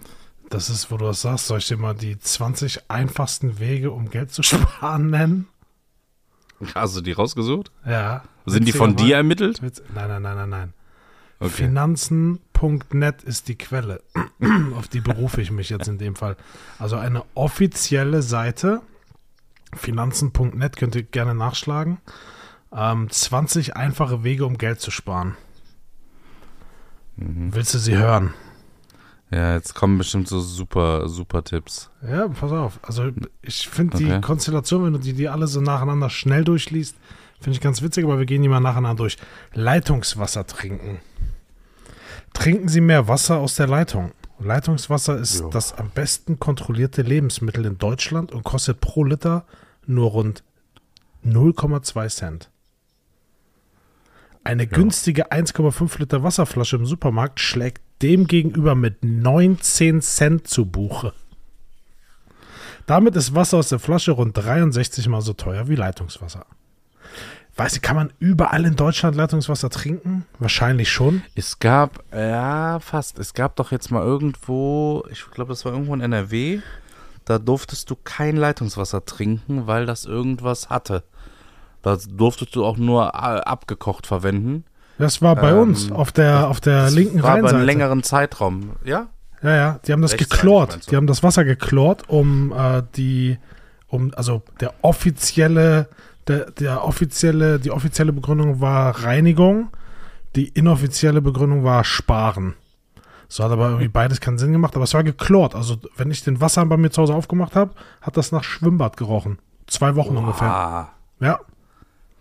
[0.49, 1.47] Das ist, wo du das sagst.
[1.47, 5.47] Soll ich dir mal die 20 einfachsten Wege, um Geld zu sparen, nennen?
[6.75, 7.71] Hast du die rausgesucht?
[7.85, 8.23] Ja.
[8.45, 9.61] Sind die von dir ermittelt?
[9.61, 10.73] Nein, nein, nein, nein, nein.
[11.39, 11.51] Okay.
[11.51, 14.01] Finanzen.net ist die Quelle.
[14.75, 16.35] Auf die berufe ich mich jetzt in dem Fall.
[16.79, 18.81] Also eine offizielle Seite.
[19.73, 21.99] Finanzen.net könnt ihr gerne nachschlagen.
[22.73, 25.37] Ähm, 20 einfache Wege, um Geld zu sparen.
[27.15, 27.53] Mhm.
[27.53, 28.33] Willst du sie hören?
[29.31, 31.91] Ja, jetzt kommen bestimmt so super, super Tipps.
[32.01, 32.79] Ja, pass auf.
[32.81, 33.11] Also
[33.43, 34.15] ich finde Okay.
[34.15, 36.95] die Konstellation, wenn du die, die alle so nacheinander schnell durchliest,
[37.39, 39.17] finde ich ganz witzig, aber wir gehen die mal nacheinander durch.
[39.53, 40.99] Leitungswasser trinken.
[42.33, 44.11] Trinken Sie mehr Wasser aus der Leitung.
[44.39, 45.49] Leitungswasser ist Jo.
[45.49, 49.45] das am besten kontrollierte Lebensmittel in Deutschland und kostet pro Liter
[49.85, 50.43] nur rund
[51.25, 52.49] 0,2 Cent.
[54.49, 61.13] Eine günstige 1,5 Liter Wasserflasche im Supermarkt schlägt demgegenüber mit 19 Cent zu Buche.
[62.87, 66.47] Damit ist Wasser aus der Flasche rund 63 mal so teuer wie Leitungswasser.
[67.57, 70.25] Weißt du, kann man überall in Deutschland Leitungswasser trinken?
[70.39, 71.21] Wahrscheinlich schon.
[71.35, 73.19] Es gab, ja, fast.
[73.19, 76.61] Es gab doch jetzt mal irgendwo, ich glaube, das war irgendwo in NRW,
[77.23, 81.03] da durftest du kein Leitungswasser trinken, weil das irgendwas hatte.
[81.81, 84.65] Da durftest du auch nur äh, abgekocht verwenden.
[84.97, 87.55] Das war bei Ähm, uns auf der, auf der Das linken war über Rheinseite.
[87.57, 88.71] einen längeren Zeitraum.
[88.83, 89.07] Ja?
[89.41, 90.91] Ja, ja, die haben das Rechtsrheinig geklort.
[90.91, 93.37] Die haben das Wasser geklort, um äh, die,
[93.87, 95.87] um, also der offizielle,
[96.27, 99.69] der, der offizielle, die offizielle Begründung war Reinigung,
[100.35, 102.55] die inoffizielle Begründung war Sparen.
[103.29, 105.55] So hat aber irgendwie beides keinen Sinn gemacht, aber es war geklort.
[105.55, 108.97] Also wenn ich den Wasser bei mir zu Hause aufgemacht habe, hat das nach Schwimmbad
[108.97, 109.37] gerochen.
[109.67, 110.47] Zwei Wochen ungefähr.
[110.49, 110.89] Ah,
[111.21, 111.39] Ja,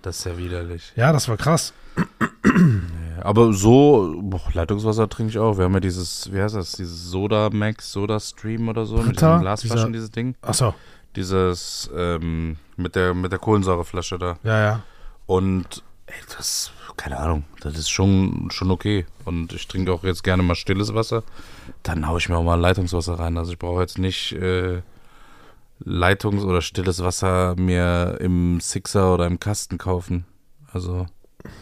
[0.02, 0.92] das ist ja widerlich.
[0.96, 1.72] ja, das war krass.
[3.20, 5.58] Aber so, boah, Leitungswasser trinke ich auch.
[5.58, 9.06] Wir haben ja dieses, wie heißt das, dieses Soda Max, Soda Stream oder so, mit
[9.06, 10.34] Britta, diesen Glasflaschen, dieser- dieses Ding.
[10.42, 10.74] Achso,
[11.16, 14.38] Dieses, ähm, mit der, mit der Kohlensäureflasche da.
[14.44, 14.82] ja, ja.
[15.26, 19.04] Und ey, das, keine Ahnung, das ist schon, schon okay.
[19.24, 21.22] Und ich trinke auch jetzt gerne mal stilles Wasser.
[21.82, 23.36] Dann haue ich mir auch mal Leitungswasser rein.
[23.36, 24.80] Also ich brauche jetzt nicht äh,
[25.84, 30.24] Leitungs- oder stilles Wasser mir im Sixer oder im Kasten kaufen.
[30.72, 31.06] Also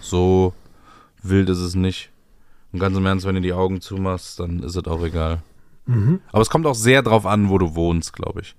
[0.00, 0.55] so
[1.22, 2.11] wild ist es nicht.
[2.72, 5.42] Und ganz im Ernst, wenn du die Augen zumachst, dann ist es auch egal.
[5.87, 6.20] Mhm.
[6.33, 8.57] Aber es kommt auch sehr drauf an, wo du wohnst, glaube ich.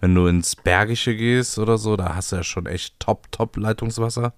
[0.00, 3.56] Wenn du ins Bergische gehst oder so, da hast du ja schon echt top, top
[3.56, 4.32] Leitungswasser.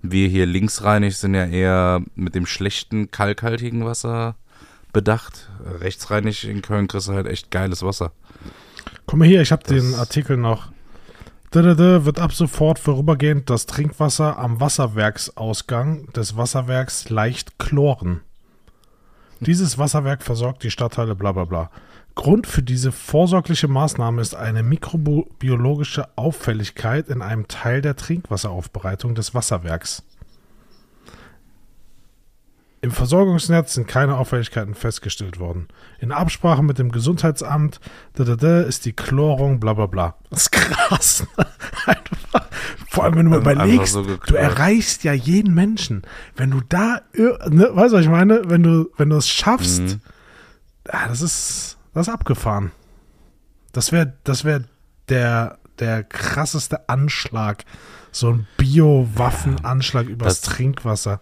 [0.00, 4.36] Wir hier linksrheinig sind ja eher mit dem schlechten, kalkhaltigen Wasser
[4.92, 5.50] bedacht.
[5.64, 8.12] Rechtsrheinig in Köln kriegst du halt echt geiles Wasser.
[9.06, 10.72] Guck mal hier, ich habe den Artikel noch.
[11.54, 18.22] Dödödö wird ab sofort vorübergehend das Trinkwasser am Wasserwerksausgang des Wasserwerks leicht chloren.
[19.40, 21.70] Dieses Wasserwerk versorgt die Stadtteile bla bla bla.
[22.14, 29.34] Grund für diese vorsorgliche Maßnahme ist eine mikrobiologische Auffälligkeit in einem Teil der Trinkwasseraufbereitung des
[29.34, 30.04] Wasserwerks.
[32.84, 35.68] Im Versorgungsnetz sind keine Auffälligkeiten festgestellt worden.
[36.00, 37.78] In Absprache mit dem Gesundheitsamt
[38.14, 40.16] da, da, da, ist die Chlorung bla bla bla.
[40.30, 41.24] Das ist krass.
[41.86, 42.48] Einfach.
[42.90, 46.02] Vor allem, wenn du mal überlegst, so du erreichst ja jeden Menschen.
[46.34, 48.42] Wenn du da, ne, weißt du, was ich meine?
[48.50, 50.00] Wenn du, wenn du es schaffst, Mhm.
[50.88, 52.72] ah, das ist, das ist abgefahren.
[53.72, 54.64] Das wäre, das wäre
[55.08, 57.64] der, der krasseste Anschlag.
[58.10, 61.20] So ein Bio-Waffenanschlag übers Das- Trinkwasser.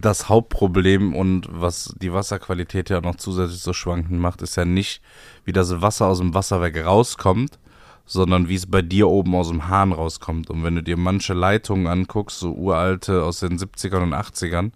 [0.00, 5.00] Das Hauptproblem und was die Wasserqualität ja noch zusätzlich so schwankend macht, ist ja nicht,
[5.44, 7.58] wie das Wasser aus dem Wasserwerk rauskommt,
[8.04, 10.50] sondern wie es bei dir oben aus dem Hahn rauskommt.
[10.50, 14.72] Und wenn du dir manche Leitungen anguckst, so uralte aus den 70ern und 80ern,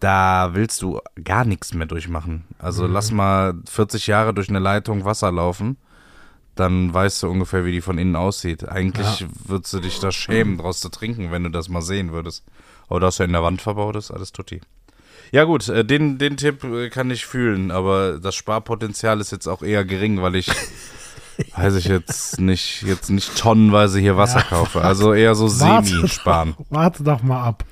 [0.00, 2.44] da willst du gar nichts mehr durchmachen.
[2.58, 5.76] Also lass mal 40 Jahre durch eine Leitung Wasser laufen,
[6.56, 8.68] dann weißt du ungefähr, wie die von innen aussieht.
[8.68, 12.44] Eigentlich würdest du dich da schämen, draus zu trinken, wenn du das mal sehen würdest.
[12.88, 14.60] Aber das ja in der Wand verbaut ist, alles tutti.
[15.32, 19.48] Ja gut, äh, den, den Tipp äh, kann ich fühlen, aber das Sparpotenzial ist jetzt
[19.48, 20.48] auch eher gering, weil ich,
[21.56, 24.82] weiß ich jetzt nicht, jetzt nicht tonnenweise hier Wasser kaufe.
[24.82, 26.54] Also eher so semi-sparen.
[26.70, 27.64] Warte doch mal ab,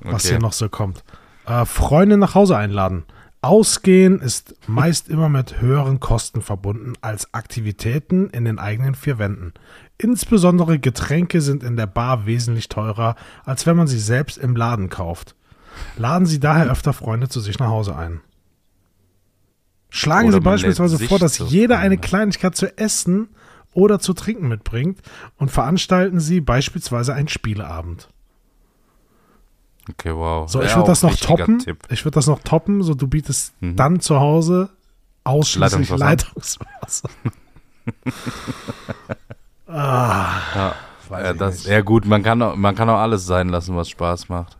[0.00, 0.34] was Okay.
[0.34, 1.02] hier noch so kommt.
[1.46, 3.04] Äh, Freunde nach Hause einladen.
[3.40, 9.52] Ausgehen ist meist immer mit höheren Kosten verbunden als Aktivitäten in den eigenen vier Wänden.
[9.98, 14.88] Insbesondere Getränke sind in der Bar wesentlich teurer, als wenn man sie selbst im Laden
[14.88, 15.36] kauft.
[15.96, 18.20] Laden Sie daher öfter Freunde zu sich nach Hause ein.
[19.90, 22.08] Schlagen Oder Sie beispielsweise vor, dass jeder eine Freunde.
[22.08, 23.28] Kleinigkeit zu essen
[23.72, 25.00] oder zu trinken mitbringt
[25.36, 28.08] und veranstalten Sie beispielsweise einen Spieleabend.
[29.90, 30.48] Okay, wow.
[30.50, 31.58] So, ich Ja, würde das noch toppen.
[31.58, 31.78] Tipp.
[31.90, 33.76] Ich würde das noch toppen, so du bietest Mhm.
[33.76, 34.70] dann zu Hause
[35.24, 36.04] ausschließlich Leitungswasser.
[36.04, 37.10] Leitungswasser.
[41.32, 44.28] Ja, das, ja gut, man kann, auch, man kann auch alles sein lassen, was Spaß
[44.28, 44.58] macht.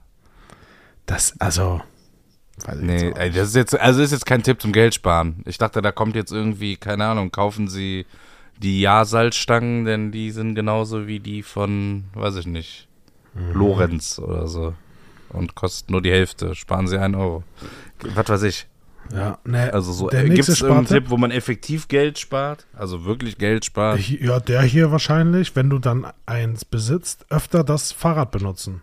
[1.07, 1.83] das, also.
[2.77, 5.43] Nee, ey, das ist jetzt, also ist jetzt kein Tipp zum Geld sparen.
[5.47, 8.07] Ich dachte, da kommt jetzt irgendwie, keine Ahnung, kaufen Sie
[8.59, 12.89] die Ja-Salzstangen, denn die sind genauso wie die von, weiß ich nicht,
[13.35, 13.53] Mhm.
[13.53, 14.75] Lorenz oder so.
[15.31, 16.55] Und kosten nur die Hälfte.
[16.55, 17.43] Sparen Sie einen Euro.
[18.01, 18.67] Was weiß ich.
[19.11, 22.67] Ja, nee, Also so, gibt es Spartipp, Tipp, wo man effektiv Geld spart?
[22.75, 24.01] Also wirklich Geld spart?
[24.09, 28.83] Ja, der hier wahrscheinlich, wenn du dann eins besitzt, öfter das Fahrrad benutzen.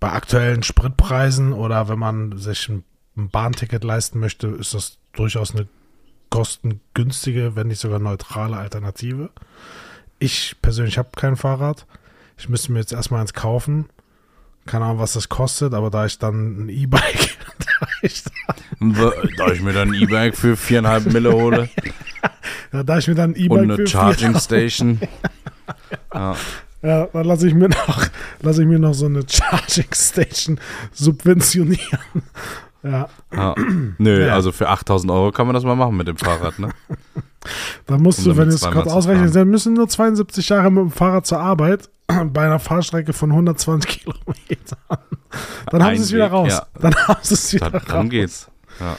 [0.00, 2.84] Bei aktuellen Spritpreisen oder wenn man sich ein
[3.14, 5.66] Bahnticket leisten möchte, ist das durchaus eine
[6.30, 9.30] kostengünstige, wenn nicht sogar neutrale Alternative.
[10.18, 11.86] Ich persönlich habe kein Fahrrad.
[12.36, 13.86] Ich müsste mir jetzt erstmal eins kaufen.
[14.66, 17.36] Keine Ahnung, was das kostet, aber da ich dann ein E-Bike,
[17.80, 18.24] da, ich
[18.78, 18.94] dann,
[19.36, 21.68] da ich mir dann ein E-Bike für viereinhalb Mille hole.
[22.72, 25.00] Ja, da ich mir dann ein E-Bike und eine Charging Station.
[26.12, 26.34] ja.
[26.82, 28.06] Ja, dann lasse ich mir noch,
[28.42, 30.60] lasse ich mir noch so eine Charging Station
[30.92, 32.22] subventionieren.
[32.82, 33.08] Ja.
[33.32, 33.54] ja.
[33.98, 34.34] Nö, ja.
[34.34, 36.70] also für 8000 Euro kann man das mal machen mit dem Fahrrad, ne?
[37.86, 40.82] Da musst um du, wenn du es gerade ausrechnest, dann müssen nur 72 Jahre mit
[40.82, 41.88] dem Fahrrad zur Arbeit
[42.32, 44.78] bei einer Fahrstrecke von 120 Kilometern.
[45.70, 46.52] Dann haben sie es wieder raus.
[46.52, 46.66] Ja.
[46.80, 47.88] Dann haben sie es wieder dann, raus.
[47.88, 48.50] Dann geht's.
[48.80, 48.96] Ja.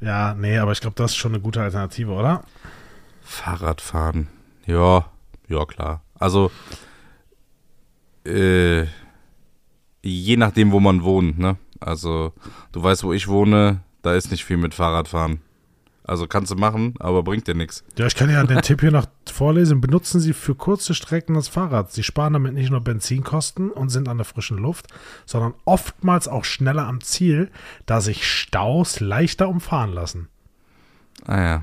[0.00, 2.42] ja, nee, aber ich glaube, das ist schon eine gute Alternative, oder?
[3.22, 4.28] Fahrradfahren.
[4.66, 5.06] Ja,
[5.48, 6.02] ja, klar.
[6.18, 6.50] Also,
[8.26, 8.84] äh,
[10.02, 11.56] je nachdem, wo man wohnt, ne?
[11.80, 12.32] Also,
[12.72, 15.40] du weißt, wo ich wohne, da ist nicht viel mit Fahrradfahren.
[16.06, 17.82] Also kannst du machen, aber bringt dir nichts.
[17.96, 19.80] Ja, ich kann ja den Tipp hier noch vorlesen.
[19.80, 21.92] Benutzen Sie für kurze Strecken das Fahrrad.
[21.92, 24.88] Sie sparen damit nicht nur Benzinkosten und sind an der frischen Luft,
[25.24, 27.50] sondern oftmals auch schneller am Ziel,
[27.86, 30.28] da sich Staus leichter umfahren lassen.
[31.24, 31.62] Ah ja.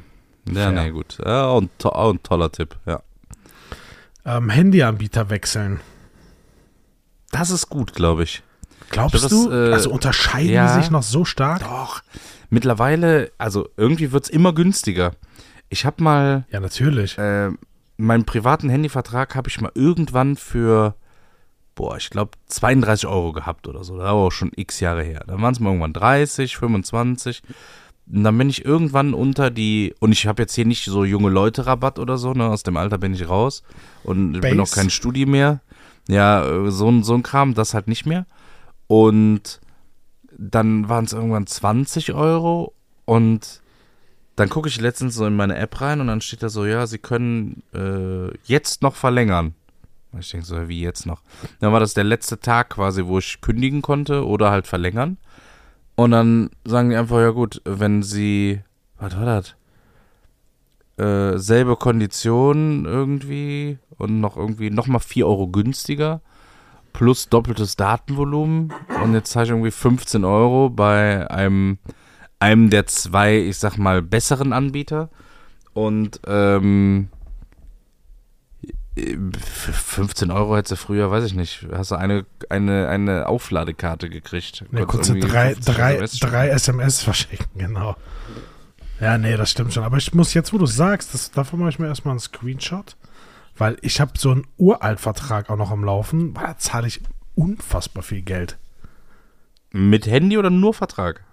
[0.51, 1.19] Ja, nee, gut.
[1.23, 3.03] Ja, und, to auch ein toller Tipp, ja.
[4.25, 5.81] Ähm, Handyanbieter wechseln.
[7.31, 8.41] Das ist gut, glaube ich.
[8.89, 9.51] Glaubst das, du?
[9.51, 11.59] Äh, also unterscheiden ja, die sich noch so stark?
[11.61, 12.01] Doch
[12.51, 15.13] mittlerweile, also irgendwie wird es immer günstiger.
[15.69, 16.45] Ich habe mal.
[16.51, 17.17] Ja, natürlich.
[17.17, 17.49] Äh,
[17.97, 20.95] meinen privaten Handyvertrag habe ich mal irgendwann für,
[21.73, 23.97] boah, ich glaube 32 Euro gehabt oder so.
[23.97, 25.23] Da war auch schon x Jahre her.
[25.25, 27.41] Dann waren es mal irgendwann 30, 25.
[28.11, 31.29] Und dann bin ich irgendwann unter die, und ich habe jetzt hier nicht so junge
[31.29, 33.63] Leute Rabatt oder so, ne, aus dem Alter bin ich raus
[34.03, 34.41] und Base.
[34.41, 35.61] bin auch kein Studi mehr.
[36.09, 38.25] Ja, äh, so, so ein Kram, das halt nicht mehr.
[38.87, 39.61] Und
[40.41, 42.73] dann waren es irgendwann 20 Euro
[43.05, 43.61] und
[44.35, 46.87] dann gucke ich letztens so in meine App rein und dann steht da so, ja,
[46.87, 49.53] sie können äh, jetzt noch verlängern.
[50.19, 51.21] Ich denke so, wie jetzt noch?
[51.59, 55.17] Dann war das der letzte Tag quasi, wo ich kündigen konnte oder halt verlängern.
[55.95, 58.61] Und dann sagen die einfach, ja gut, wenn sie,
[58.97, 59.55] was war das?
[60.97, 66.21] Äh, selbe Kondition irgendwie und noch irgendwie nochmal 4 Euro günstiger
[66.93, 68.73] plus doppeltes Datenvolumen
[69.03, 71.77] und jetzt zahle ich irgendwie 15 Euro bei einem,
[72.39, 75.09] einem der zwei, ich sag mal, besseren Anbieter.
[75.73, 77.07] Und ähm,
[78.95, 84.09] für 15 Euro hättest du früher, weiß ich nicht, hast du eine, eine, eine Aufladekarte
[84.09, 84.65] gekriegt.
[84.71, 87.95] Ne, kurze drei, drei, SMS drei SMS verschicken, genau.
[88.99, 89.83] Ja, nee, das stimmt schon.
[89.83, 92.97] Aber ich muss jetzt, wo du sagst, das, davon mache ich mir erstmal einen Screenshot.
[93.57, 97.01] Weil ich habe so einen Uraltvertrag auch noch am Laufen, da zahle ich
[97.35, 98.57] unfassbar viel Geld.
[99.71, 101.23] Mit Handy oder nur Vertrag?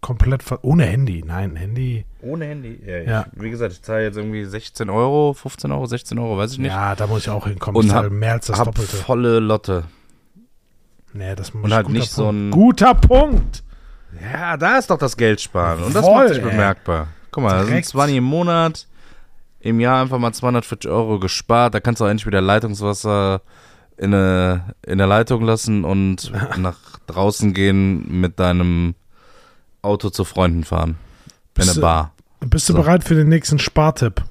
[0.00, 2.06] Komplett ohne Handy, nein, Handy.
[2.22, 2.98] Ohne Handy, ja.
[2.98, 3.26] ja.
[3.36, 6.58] Ich, wie gesagt, ich zahle jetzt irgendwie 16 Euro, 15 Euro, 16 Euro, weiß ich
[6.58, 6.70] nicht.
[6.70, 7.76] Ja, da muss ich auch hinkommen.
[7.76, 8.96] Und ich zahle mehr als das hab Doppelte.
[8.96, 9.84] volle Lotte.
[11.12, 12.14] Nee, das muss Und halt nicht Punkt.
[12.14, 12.50] so ein.
[12.50, 13.62] Guter Punkt!
[14.32, 15.82] Ja, da ist doch das Geld sparen.
[15.84, 17.08] Und das macht sich bemerkbar.
[17.30, 17.68] Guck mal, Direkt.
[17.86, 18.86] das sind 20 im Monat
[19.60, 21.74] im Jahr einfach mal 240 Euro gespart.
[21.74, 23.42] Da kannst du auch endlich wieder Leitungswasser
[23.96, 28.94] in, eine, in der Leitung lassen und nach draußen gehen mit deinem
[29.82, 30.96] Auto zu Freunden fahren.
[31.56, 32.14] In eine Bar.
[32.40, 32.78] Bist du so.
[32.78, 34.22] bereit für den nächsten Spartipp?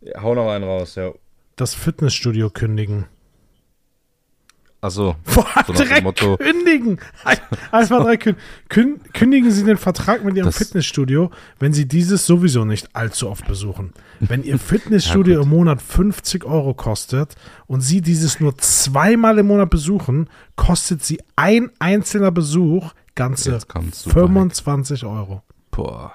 [0.00, 1.12] Ja, hau noch einen raus, ja.
[1.54, 3.06] Das Fitnessstudio kündigen.
[4.82, 5.14] Achso.
[5.26, 6.38] So direkt Motto.
[6.38, 6.98] kündigen.
[7.70, 9.00] Einfach drei kündigen.
[9.12, 13.46] Kündigen Sie den Vertrag mit Ihrem das Fitnessstudio, wenn Sie dieses sowieso nicht allzu oft
[13.46, 13.92] besuchen.
[14.20, 17.34] Wenn Ihr Fitnessstudio ja, im Monat 50 Euro kostet
[17.66, 25.04] und Sie dieses nur zweimal im Monat besuchen, kostet Sie ein einzelner Besuch ganze 25
[25.04, 25.42] Euro.
[25.70, 26.14] Boah.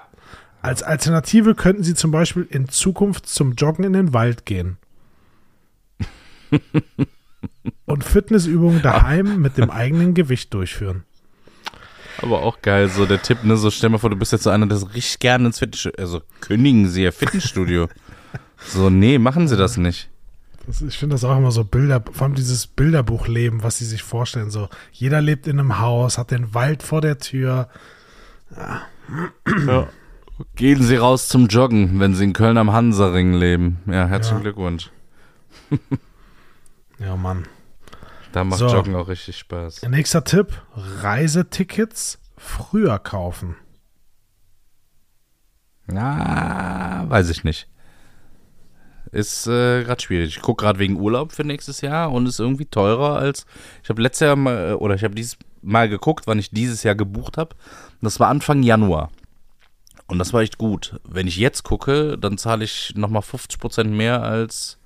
[0.60, 4.78] Als Alternative könnten Sie zum Beispiel in Zukunft zum Joggen in den Wald gehen.
[7.86, 11.04] und Fitnessübungen daheim mit dem eigenen Gewicht durchführen.
[12.22, 14.50] Aber auch geil, so der Tipp, ne, so stell mal vor, du bist jetzt so
[14.50, 17.88] einer, der richtig gerne ins Fitnessstudio, also kündigen Sie Ihr Fitnessstudio.
[18.58, 20.08] so, nee, machen Sie das nicht.
[20.66, 24.02] Das, ich finde das auch immer so Bilder, vor allem dieses Bilderbuchleben, was sie sich
[24.02, 27.68] vorstellen, so, jeder lebt in einem Haus, hat den Wald vor der Tür.
[28.56, 28.82] Ja.
[29.66, 29.88] ja.
[30.54, 33.78] Gehen Sie raus zum Joggen, wenn Sie in Köln am Hansaring leben.
[33.86, 34.42] Ja, herzlichen ja.
[34.42, 34.90] Glückwunsch.
[36.98, 37.46] Ja, Mann.
[38.36, 38.66] Da macht so.
[38.66, 39.80] Joggen auch richtig Spaß.
[39.88, 43.56] Nächster Tipp: Reisetickets früher kaufen.
[45.86, 47.66] Na, weiß ich nicht.
[49.10, 50.36] Ist äh, gerade schwierig.
[50.36, 53.46] Ich gucke gerade wegen Urlaub für nächstes Jahr und ist irgendwie teurer als.
[53.82, 56.94] Ich habe letztes Jahr mal, oder ich habe dieses mal geguckt, wann ich dieses Jahr
[56.94, 57.56] gebucht habe.
[58.02, 59.10] Das war Anfang Januar.
[60.08, 61.00] Und das war echt gut.
[61.08, 64.78] Wenn ich jetzt gucke, dann zahle ich nochmal 50% mehr als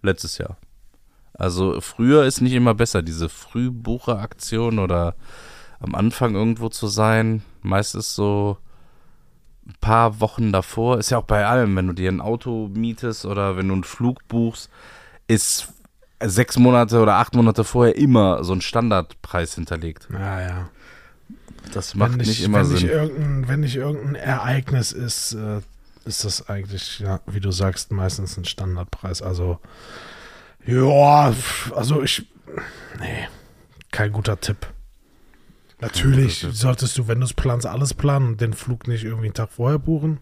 [0.00, 0.56] letztes Jahr.
[1.38, 5.14] Also früher ist nicht immer besser, diese Frühbucheraktion oder
[5.80, 7.42] am Anfang irgendwo zu sein.
[7.62, 8.58] Meistens so
[9.66, 10.98] ein paar Wochen davor.
[10.98, 13.84] Ist ja auch bei allem, wenn du dir ein Auto mietest oder wenn du einen
[13.84, 14.70] Flug buchst,
[15.28, 15.72] ist
[16.22, 20.08] sechs Monate oder acht Monate vorher immer so ein Standardpreis hinterlegt.
[20.12, 20.68] Ja, ja.
[21.72, 22.74] Das macht wenn nicht, nicht immer wenn Sinn.
[22.74, 25.60] Nicht irgendein, wenn nicht irgendein Ereignis ist, äh,
[26.04, 29.20] ist das eigentlich, ja, wie du sagst, meistens ein Standardpreis.
[29.20, 29.58] Also,
[30.66, 31.32] ja,
[31.74, 32.26] also ich,
[33.00, 33.28] nee,
[33.90, 34.66] kein guter Tipp.
[35.80, 36.56] Natürlich guter Tipp.
[36.60, 39.50] solltest du, wenn du es planst, alles planen und den Flug nicht irgendwie einen Tag
[39.52, 40.18] vorher buchen.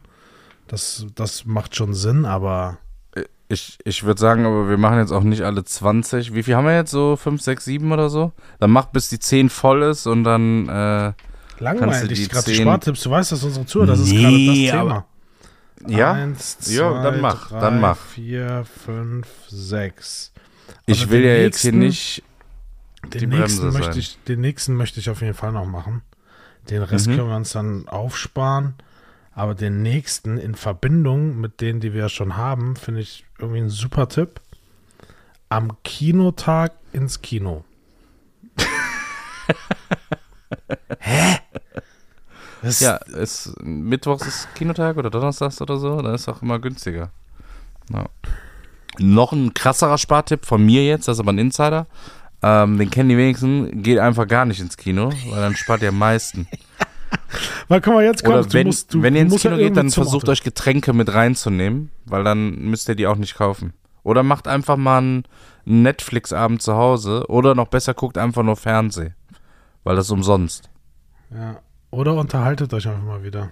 [0.66, 2.78] Das, das macht schon Sinn, aber
[3.48, 6.34] Ich, ich würde sagen, aber wir machen jetzt auch nicht alle 20.
[6.34, 6.90] Wie viel haben wir jetzt?
[6.90, 8.32] So 5, 6, 7 oder so?
[8.58, 11.12] Dann mach bis die 10 voll ist und dann, äh,
[11.60, 12.28] langweilig.
[12.30, 15.06] Gerade die Spartipps, du weißt, dass unsere Zuhörer, das ist Nee, gerade das aber- Thema.
[15.86, 16.12] Ja.
[16.12, 17.96] Eins, zwei, Ja, dann mach, drei, dann mach.
[17.98, 20.32] Vier, fünf, sechs.
[20.86, 22.22] Ich Also will den ja jetzt hier nächsten- nicht.
[23.12, 24.00] Den die nächsten, Bremse möchte sein.
[24.00, 26.02] ich, den nächsten möchte ich auf jeden Fall noch machen.
[26.70, 27.16] Den Rest Mhm.
[27.16, 28.74] können wir uns dann aufsparen.
[29.36, 33.68] Aber den nächsten in Verbindung mit denen, die wir schon haben, finde ich irgendwie ein
[33.68, 34.40] super Tipp.
[35.48, 37.64] Am Kinotag ins Kino.
[41.00, 41.38] Hä?
[42.64, 47.10] Das Ja, ist, Mittwochs ist Kinotag oder Donnerstags oder so, dann ist auch immer günstiger.
[47.92, 48.06] Ja.
[48.98, 51.86] Noch ein krasserer Spartipp von mir jetzt, das ist aber ein Insider.
[52.42, 55.88] Ähm, den kennen die wenigsten, geht einfach gar nicht ins Kino, weil dann spart ihr
[55.90, 56.46] am meisten.
[57.68, 58.58] Weil, guck mal, jetzt Oder kommst du.
[58.58, 60.32] wenn, musst, du, wenn ihr du ins Kino geht, irgendwie dann versucht Auto.
[60.32, 63.72] euch Getränke mit reinzunehmen, weil dann müsst ihr die auch nicht kaufen.
[64.02, 65.24] Oder macht einfach mal einen
[65.64, 69.14] Netflix-Abend zu Hause oder noch besser guckt einfach nur Fernsehen,
[69.84, 70.68] weil das ist umsonst.
[71.30, 71.60] Ja.
[71.94, 73.50] Oder unterhaltet euch einfach mal wieder.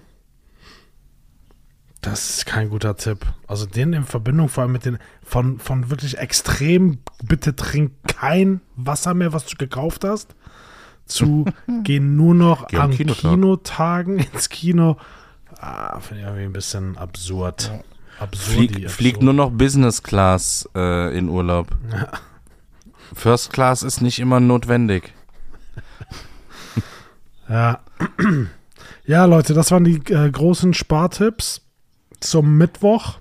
[2.00, 3.24] Das ist kein guter Tipp.
[3.46, 8.60] Also den in Verbindung vor allem mit den von, von wirklich extrem, bitte trink kein
[8.74, 10.34] Wasser mehr, was du gekauft hast,
[11.06, 11.44] zu
[11.84, 13.30] gehen nur noch Geh am an Kinotag.
[13.30, 14.96] Kinotagen ins Kino.
[15.60, 17.70] Ah, finde ich irgendwie ein bisschen absurd.
[18.18, 18.72] Absurd.
[18.72, 21.68] Flieg, fliegt nur noch Business Class äh, in Urlaub.
[23.14, 25.14] First Class ist nicht immer notwendig.
[27.52, 27.80] Ja.
[29.04, 31.60] ja, Leute, das waren die äh, großen Spartipps
[32.18, 33.18] zum Mittwoch.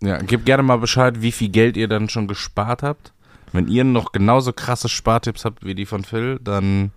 [0.00, 3.12] Ja, gebt gerne mal Bescheid, wie viel Geld ihr dann schon gespart habt.
[3.52, 6.92] Wenn ihr noch genauso krasse Spartipps habt wie die von Phil, dann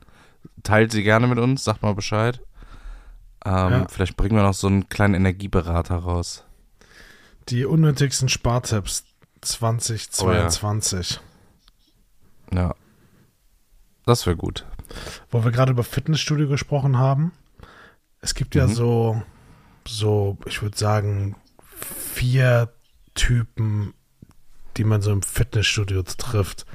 [0.61, 2.39] teilt sie gerne mit uns, sagt mal Bescheid.
[3.43, 3.87] Ähm, Ja.
[3.87, 6.43] Vielleicht bringen wir noch so einen kleinen Energieberater raus.
[7.49, 9.05] Die unnötigsten Spartipps
[9.41, 11.19] 2022.
[12.53, 12.75] Ja.
[14.05, 14.65] Das wäre gut.
[15.31, 17.31] Wo wir gerade über Fitnessstudio gesprochen haben.
[18.21, 18.73] Es gibt ja Mhm.
[18.73, 19.21] so,
[19.87, 21.35] so, ich würde sagen,
[22.13, 22.69] vier
[23.15, 23.93] Typen,
[24.77, 26.65] die man so im Fitnessstudio trifft.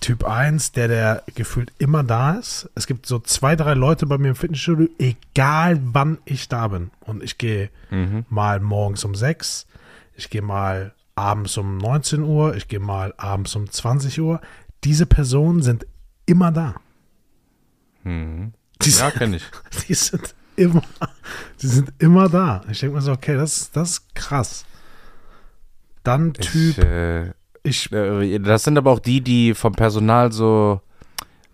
[0.00, 2.70] Typ 1, der, der gefühlt immer da ist.
[2.76, 6.92] Es gibt so zwei, drei Leute bei mir im Fitnessstudio, egal wann ich da bin.
[7.00, 8.24] Und ich gehe Mhm.
[8.28, 9.66] mal morgens um 6,
[10.14, 14.40] ich gehe mal abends um 19 Uhr, ich gehe mal abends um 20 Uhr.
[14.84, 15.84] Diese Personen sind
[16.28, 16.74] immer da.
[18.04, 18.52] Mhm.
[18.82, 19.44] Die, Ja, sind, kenne ich.
[19.88, 20.82] die sind immer,
[21.60, 22.62] die sind immer da.
[22.70, 24.64] Ich denke mir so, okay, das, das ist krass.
[26.04, 27.28] Dann Typ, Ich, äh,
[27.62, 30.80] ich, Äh, Das sind aber auch die, die vom Personal so,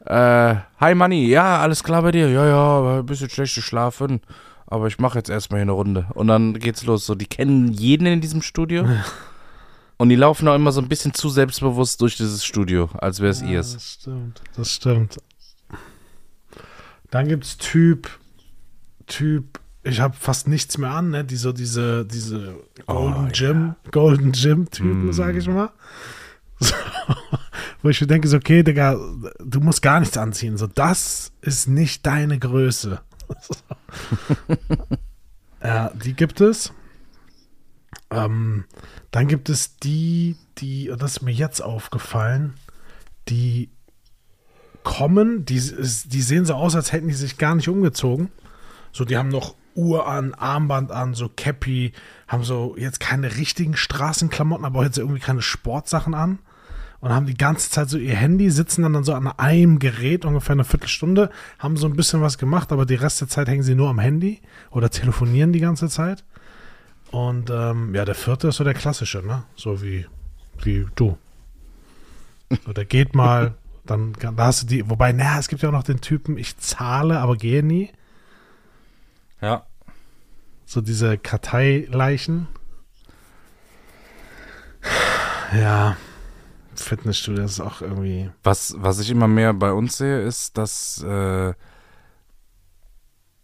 [0.04, 2.28] äh, hi Manni, ja, alles klar bei dir?
[2.28, 4.20] Ja, ja, ein bisschen schlecht geschlafen,
[4.66, 6.06] aber ich mache jetzt erstmal hier eine Runde.
[6.14, 7.06] Und dann geht's los.
[7.06, 8.86] So, die kennen jeden in diesem Studio.
[9.96, 13.30] Und die laufen auch immer so ein bisschen zu selbstbewusst durch dieses Studio, als wäre
[13.30, 13.74] es Ja, ihrs.
[13.74, 15.18] Das stimmt, das stimmt.
[17.10, 18.10] Dann gibt's Typ,
[19.06, 21.24] Typ, ich habe fast nichts mehr an, ne?
[21.24, 25.12] Die so diese, diese Golden Oh, Gym, Golden Gym Typen, Mm.
[25.12, 25.70] sage ich mal.
[26.58, 26.74] So,
[27.82, 28.96] wo ich mir denke, so, okay, Digga,
[29.44, 30.56] du musst gar nichts anziehen.
[30.56, 33.00] So, das ist nicht deine Größe.
[35.62, 36.72] ja, die gibt es.
[38.10, 38.64] Ähm,
[39.14, 42.54] dann gibt es die, die, das ist mir jetzt aufgefallen,
[43.28, 43.70] die
[44.82, 48.32] kommen, die, die sehen so aus, als hätten die sich gar nicht umgezogen.
[48.90, 51.92] So, die haben noch Uhr an, Armband an, so Cappy,
[52.26, 56.40] haben so jetzt keine richtigen Straßenklamotten, aber jetzt irgendwie keine Sportsachen an.
[56.98, 60.24] Und haben die ganze Zeit so ihr Handy, sitzen dann, dann so an einem Gerät,
[60.24, 63.62] ungefähr eine Viertelstunde, haben so ein bisschen was gemacht, aber die Rest der Zeit hängen
[63.62, 64.40] sie nur am Handy
[64.72, 66.24] oder telefonieren die ganze Zeit.
[67.14, 69.44] Und ähm, ja, der vierte ist so der klassische, ne?
[69.54, 70.06] So wie,
[70.62, 71.16] wie du.
[72.64, 73.54] So, der geht mal,
[73.86, 76.56] Dann da hast du die, wobei, naja, es gibt ja auch noch den Typen, ich
[76.56, 77.90] zahle, aber gehe nie.
[79.42, 79.66] Ja.
[80.64, 82.48] So diese Karteileichen.
[85.54, 85.98] Ja,
[86.74, 88.30] Fitnessstudio ist auch irgendwie.
[88.42, 91.52] Was, was ich immer mehr bei uns sehe, ist, dass äh,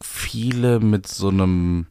[0.02, 1.86] viele mit so einem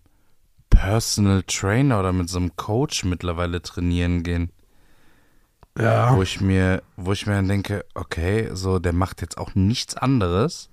[0.80, 4.50] Personal Trainer oder mit so einem Coach mittlerweile trainieren gehen.
[5.78, 6.16] Ja.
[6.16, 9.98] Wo ich mir, wo ich mir dann denke, okay, so, der macht jetzt auch nichts
[9.98, 10.70] anderes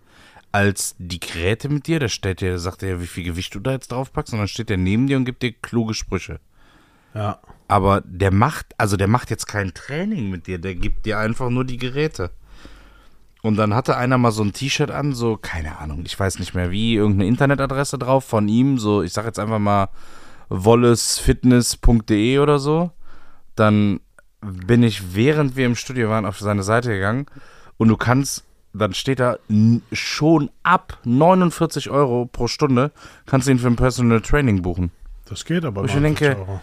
[0.52, 1.98] als die Geräte mit dir.
[1.98, 4.48] Der stellt dir, sagt dir, wie viel Gewicht du da jetzt drauf packst, und dann
[4.48, 6.38] steht der neben dir und gibt dir kluge Sprüche.
[7.12, 7.40] Ja.
[7.66, 11.50] Aber der macht, also der macht jetzt kein Training mit dir, der gibt dir einfach
[11.50, 12.30] nur die Geräte.
[13.42, 16.54] Und dann hatte einer mal so ein T-Shirt an, so, keine Ahnung, ich weiß nicht
[16.54, 19.88] mehr wie, irgendeine Internetadresse drauf von ihm, so, ich sag jetzt einfach mal
[20.48, 22.90] wollesfitness.de oder so.
[23.54, 24.00] Dann
[24.40, 27.26] bin ich, während wir im Studio waren, auf seine Seite gegangen
[27.76, 29.38] und du kannst, dann steht da
[29.92, 32.92] schon ab 49 Euro pro Stunde,
[33.26, 34.90] kannst du ihn für ein Personal Training buchen.
[35.28, 35.84] Das geht aber.
[35.84, 36.60] Ich 49 denke, Euro.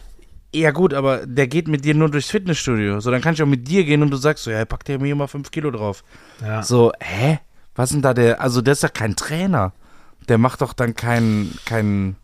[0.56, 3.00] Ja gut, aber der geht mit dir nur durchs Fitnessstudio.
[3.00, 5.00] So, dann kann ich auch mit dir gehen und du sagst so, ja, pack dir
[5.00, 6.04] mir mal 5 Kilo drauf.
[6.42, 6.62] Ja.
[6.62, 7.40] So, hä?
[7.76, 9.74] Was denn da der, also der ist ja kein Trainer.
[10.30, 12.18] Der macht doch dann keinen, keinen,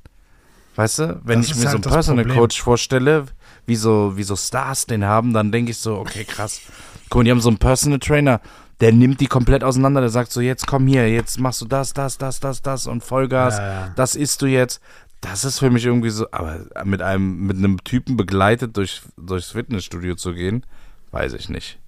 [0.75, 2.39] weißt du, wenn Das ich mir so halt einen das Personal Problem.
[2.39, 3.25] Coach vorstelle,
[3.65, 6.61] wie so, wie so Stars den haben, dann denke ich so, okay, krass.
[7.09, 8.41] Guck mal, die haben so einen Personal Trainer,
[8.79, 11.93] der nimmt die komplett auseinander, der sagt so, jetzt komm hier, jetzt machst du das,
[11.93, 13.93] das, das, das, das und Vollgas, Ja, ja.
[13.95, 14.79] das isst du jetzt.
[15.21, 19.51] Das ist für mich irgendwie so, aber mit einem, mit einem Typen begleitet durch, durchs
[19.51, 20.65] Fitnessstudio zu gehen,
[21.11, 21.79] weiß ich nicht.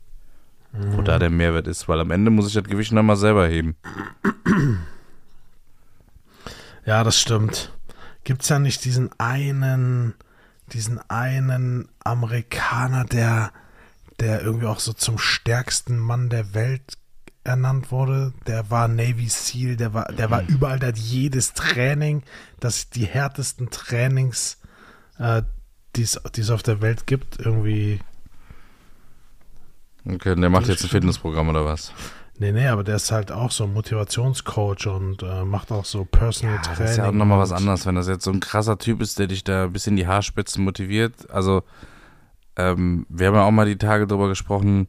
[0.74, 1.06] Wo Mhm.
[1.06, 3.76] da der Mehrwert ist, weil am Ende muss ich das Gewicht nochmal selber heben.
[6.86, 7.72] Ja, das stimmt.
[8.24, 10.14] Gibt's ja nicht diesen einen,
[10.74, 13.52] diesen einen Amerikaner, der,
[14.20, 16.98] der irgendwie auch so zum stärksten Mann der Welt
[17.44, 18.34] ernannt wurde.
[18.48, 22.24] Der war Navy SEAL, der war, der war überall, der hat jedes Training,
[22.60, 24.60] das die härtesten Trainings,
[25.18, 25.42] äh,
[25.96, 28.00] die es auf der Welt gibt, irgendwie.
[30.06, 30.90] Okay, der macht jetzt ein.
[30.90, 31.94] Fitnessprogramm oder was?
[32.40, 36.06] Nee, nee, aber der ist halt auch so ein Motivationscoach und äh, macht auch so
[36.06, 36.80] Personal Ja, Training.
[36.82, 39.20] das ist ja auch nochmal was anderes, wenn das jetzt so ein krasser Typ ist,
[39.20, 41.30] der dich da bis in die Haarspitzen motiviert.
[41.30, 41.62] Also,
[42.56, 44.88] ähm, wir haben ja auch mal die Tage drüber gesprochen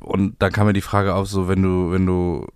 [0.00, 2.46] und da kam mir die Frage auf, so wenn du, wenn du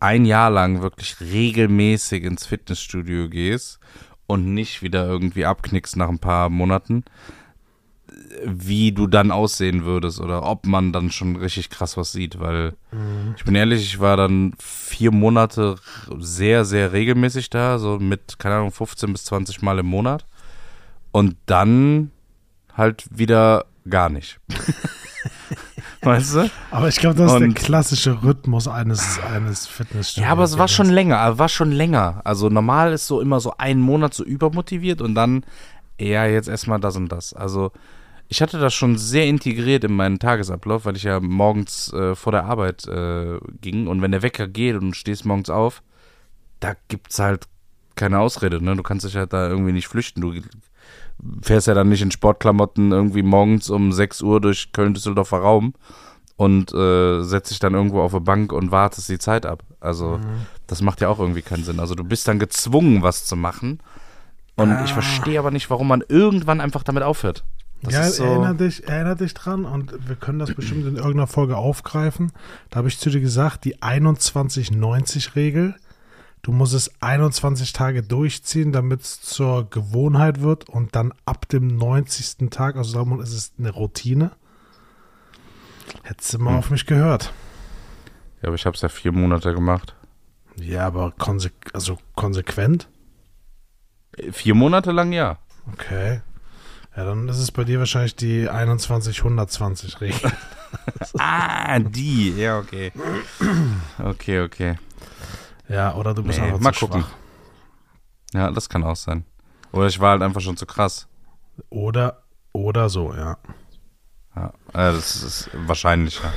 [0.00, 3.78] ein Jahr lang wirklich regelmäßig ins Fitnessstudio gehst
[4.26, 7.04] und nicht wieder irgendwie abknickst nach ein paar Monaten,
[8.44, 12.74] wie du dann aussehen würdest oder ob man dann schon richtig krass was sieht, weil
[12.92, 13.34] Mhm.
[13.36, 15.76] ich bin ehrlich, ich war dann vier Monate
[16.18, 20.26] sehr, sehr regelmäßig da, so mit, keine Ahnung, 15 bis 20 Mal im Monat.
[21.12, 22.10] Und dann
[22.76, 24.40] halt wieder gar nicht.
[26.02, 26.50] weißt du?
[26.70, 30.26] Aber ich glaube, das ist der Und- klassische Rhythmus eines, eines Fitnessstudios.
[30.26, 32.20] Ja, aber es war schon länger, war schon länger.
[32.24, 35.44] Also normal ist so immer so ein Monat so übermotiviert und dann
[35.98, 37.32] eher jetzt erstmal das und das.
[37.34, 37.72] Also
[38.28, 42.32] ich hatte das schon sehr integriert in meinen Tagesablauf, weil ich ja morgens äh, vor
[42.32, 45.82] der Arbeit äh, ging und wenn der Wecker geht und du stehst morgens auf,
[46.60, 47.46] da gibt's halt
[47.96, 48.76] keine Ausrede, ne?
[48.76, 50.20] Du kannst dich halt da irgendwie nicht flüchten.
[50.20, 50.32] Du
[51.42, 55.74] fährst ja dann nicht in Sportklamotten irgendwie morgens um 6 Uhr durch Köln-Düsseldorfer Raum
[56.36, 59.62] und äh, setzt dich dann irgendwo auf eine Bank und wartest die Zeit ab.
[59.80, 60.46] Also Mhm.
[60.66, 61.80] das macht ja auch irgendwie keinen Sinn.
[61.80, 63.80] Also du bist dann gezwungen, was zu machen.
[64.56, 64.94] Und ich Ah.
[64.94, 67.44] verstehe aber nicht, warum man irgendwann einfach damit aufhört.
[67.82, 71.26] Das ja, so, erinnere, dich, erinnere dich dran und wir können das bestimmt in irgendeiner
[71.26, 72.30] Folge aufgreifen.
[72.68, 75.74] Da habe ich zu dir gesagt, die 21-90-Regel.
[76.42, 81.66] Du musst es 21 Tage durchziehen, damit es zur Gewohnheit wird und dann ab dem
[81.76, 82.48] 90.
[82.50, 84.30] Tag, also sagen wir mal, es ist eine Routine.
[86.02, 86.58] Hättest du mal Hm.
[86.58, 87.32] auf mich gehört.
[88.42, 89.94] ja, aber ich habe es ja vier Monate gemacht.
[90.56, 92.88] Ja, aber konse also konsequent?
[94.16, 95.38] Äh, Vier Monate lang ja.
[95.72, 96.20] Okay.
[96.96, 100.32] Ja, dann ist es bei dir wahrscheinlich die 21-120-Regel.
[101.18, 102.32] Ah, die.
[102.36, 102.92] Ja, okay.
[103.98, 104.76] Okay, okay.
[105.70, 107.02] Ja, oder du bist Nee, einfach mal zu gucken.
[107.02, 107.10] schwach.
[108.34, 109.24] Ja, das kann auch sein.
[109.72, 111.06] Oder ich war halt einfach schon zu krass.
[111.68, 113.38] Oder, oder so, ja.
[114.34, 116.32] Ja, äh, das ist wahrscheinlich, ja.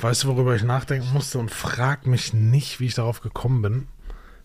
[0.00, 3.88] Weißt du, worüber ich nachdenken musste und frag mich nicht, wie ich darauf gekommen bin.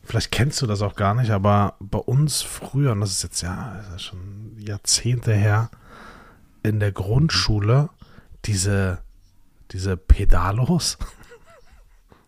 [0.03, 3.41] Vielleicht kennst du das auch gar nicht, aber bei uns früher, und das ist jetzt
[3.41, 5.69] ja ist schon Jahrzehnte her,
[6.63, 7.89] in der Grundschule
[8.45, 8.99] diese,
[9.71, 10.97] diese Pedalos.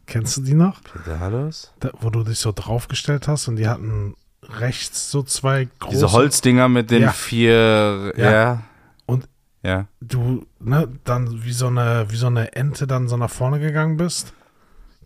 [0.05, 0.81] Kennst du die noch?
[0.83, 1.73] Pedalos?
[1.79, 5.93] Da, wo du dich so draufgestellt hast und die hatten rechts so zwei große.
[5.95, 7.11] Diese Holzdinger mit den Ja.
[7.11, 8.31] vier, Ja.
[8.31, 8.63] ja.
[9.07, 9.27] Und
[9.63, 9.87] Ja.
[10.01, 13.97] du, ne, dann wie so eine, wie so eine Ente dann so nach vorne gegangen
[13.97, 14.33] bist.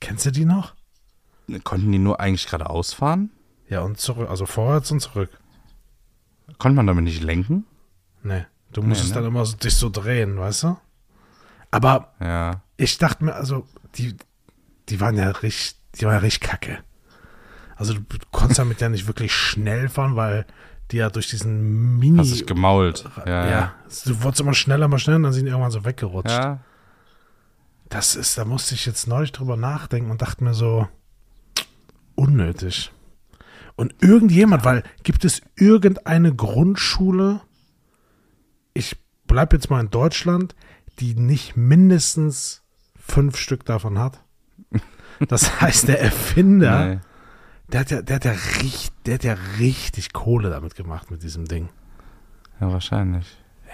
[0.01, 0.73] Kennst du die noch?
[1.63, 3.31] Konnten die nur eigentlich geradeaus fahren?
[3.69, 5.29] Ja, und zurück, also vorwärts und zurück.
[6.57, 7.65] Konnte man damit nicht lenken?
[8.23, 9.21] Nee, du musstest ne?
[9.21, 10.77] dann immer so, dich so drehen, weißt du?
[11.71, 12.61] Aber Ja.
[12.77, 14.15] ich dachte mir, also, die,
[14.89, 16.79] die waren ja richtig, die waren ja richtig kacke.
[17.75, 20.45] Also, du konntest damit ja nicht wirklich schnell fahren, weil
[20.91, 22.17] die ja durch diesen Mini.
[22.17, 23.05] Hast dich gemault.
[23.25, 23.49] ja, Ja.
[23.49, 23.75] ja.
[24.05, 26.31] du wurdest immer schneller, immer schneller und dann sind die irgendwann so weggerutscht.
[26.31, 26.59] ja.
[27.89, 30.87] Das ist, da musste ich jetzt neulich drüber nachdenken und dachte mir so,
[32.13, 32.91] unnötig.
[33.75, 37.41] Und irgendjemand, weil gibt es irgendeine Grundschule,
[38.73, 40.53] ich bleibe jetzt mal in Deutschland,
[40.99, 42.61] die nicht mindestens
[42.95, 44.21] fünf Stück davon hat?
[45.27, 46.99] Das heißt, der Erfinder, Nee.
[47.67, 51.23] der hat ja, der hat ja richtig, der hat ja richtig Kohle damit gemacht mit
[51.23, 51.69] diesem Ding.
[52.61, 53.25] Ja, wahrscheinlich.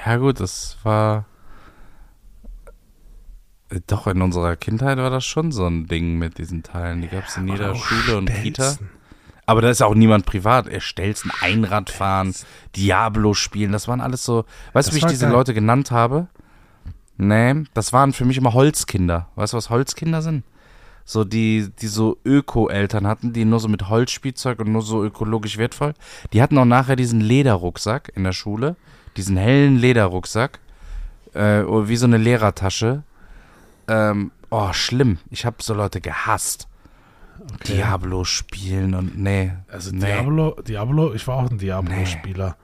[0.06, 1.26] Ja, gut, das war.
[3.70, 7.02] Äh, Doch, in unserer Kindheit war das schon so ein Ding mit diesen Teilen.
[7.02, 8.76] Die gab es in jeder Schule und Kita.
[9.48, 10.68] Aber da ist auch niemand privat.
[10.68, 12.34] Er Stelzen, Einrad fahren,
[12.76, 13.72] Diablo spielen.
[13.72, 14.46] Das waren alles so.
[14.74, 15.34] Weißt du, wie ich diese geil.
[15.34, 16.28] Leute genannt habe?
[17.18, 19.30] Nee, das waren für mich immer Holzkinder.
[19.36, 20.44] Weißt du, was Holzkinder sind?
[21.08, 25.58] So, die, die so Öko-Eltern hatten, die nur so mit Holzspielzeug und nur so ökologisch
[25.58, 25.94] wertvoll.
[26.34, 28.76] Die hatten auch nachher diesen Lederrucksack in der Schule.
[29.16, 30.60] Diesen hellen Lederrucksack.
[31.34, 33.04] Äh, wie so eine Lehrertasche.
[33.88, 35.20] Ähm, oh, schlimm.
[35.30, 36.68] Ich habe so Leute gehasst.
[37.54, 37.76] Okay.
[37.76, 39.52] Diablo spielen und nee.
[39.68, 40.06] Also nee.
[40.06, 42.56] Diablo, Diablo, ich war auch ein Diablo-Spieler.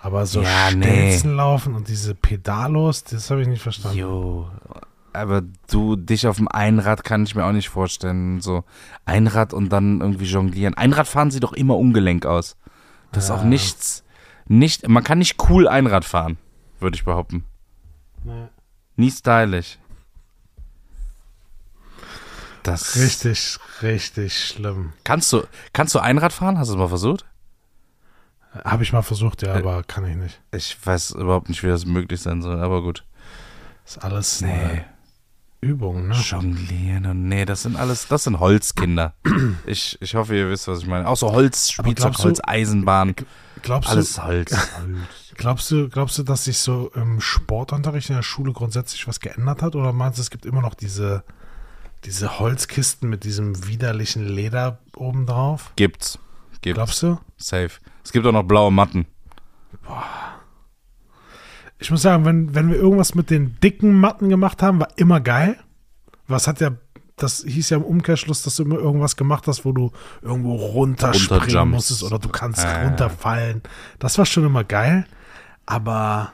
[0.00, 0.84] Aber so Ja, nee.
[0.84, 3.98] Stelzen laufen und diese Pedalos, das habe ich nicht verstanden.
[3.98, 4.48] Jo.
[5.18, 8.40] Aber du, dich auf dem Einrad kann ich mir auch nicht vorstellen.
[8.40, 8.64] So
[9.04, 10.74] Einrad und dann irgendwie jonglieren.
[10.74, 12.56] Einrad fahren sie doch immer ungelenk aus.
[13.12, 14.04] Das ist auch nichts.
[14.46, 16.38] Nicht, man kann nicht cool Einrad fahren,
[16.80, 17.44] würde ich behaupten.
[18.24, 18.48] Nee.
[18.96, 19.78] Nie stylisch.
[22.62, 24.92] Das Richtig, richtig schlimm.
[25.04, 25.42] Kannst du,
[25.72, 26.58] kannst du Einrad fahren?
[26.58, 27.24] Hast du es mal versucht?
[28.64, 29.46] Habe ich mal versucht, Äh.
[29.46, 30.40] ja, aber kann ich nicht.
[30.52, 33.04] Ich weiß überhaupt nicht, wie das möglich sein soll, aber gut.
[33.86, 34.50] Ist alles Nee.
[34.52, 34.84] eine
[35.60, 36.14] Übung, ne?
[36.14, 39.14] Jonglieren und nee, das sind alles, das sind Holzkinder.
[39.66, 41.06] Ich, ich hoffe, ihr wisst, was ich meine.
[41.08, 43.14] Auch so Holzspielzeug, glaubst du- Holzeisenbahn,
[43.62, 44.56] Glaubst alles du, Holz.
[45.36, 49.62] glaubst du, glaubst du, dass sich so im Sportunterricht in der Schule grundsätzlich was geändert
[49.62, 49.74] hat?
[49.74, 51.24] Oder meinst du, es gibt immer noch diese,
[52.04, 55.72] diese Holzkisten mit diesem widerlichen Leder obendrauf?
[55.76, 56.18] Gibt's.
[56.60, 56.76] Gibt's.
[56.76, 57.18] Glaubst du?
[57.36, 57.70] Safe.
[58.04, 59.06] Es gibt auch noch blaue Matten.
[61.78, 65.20] Ich muss sagen, wenn, wenn wir irgendwas mit den dicken Matten gemacht haben, war immer
[65.20, 65.56] geil.
[66.26, 66.72] Was hat ja,
[67.16, 71.70] das hieß ja im Umkehrschluss, dass du immer irgendwas gemacht hast, wo du irgendwo runterspringen
[71.70, 72.82] musstest oder du kannst ja.
[72.82, 73.62] runterfallen.
[73.98, 75.06] Das war schon immer geil.
[75.66, 76.32] Aber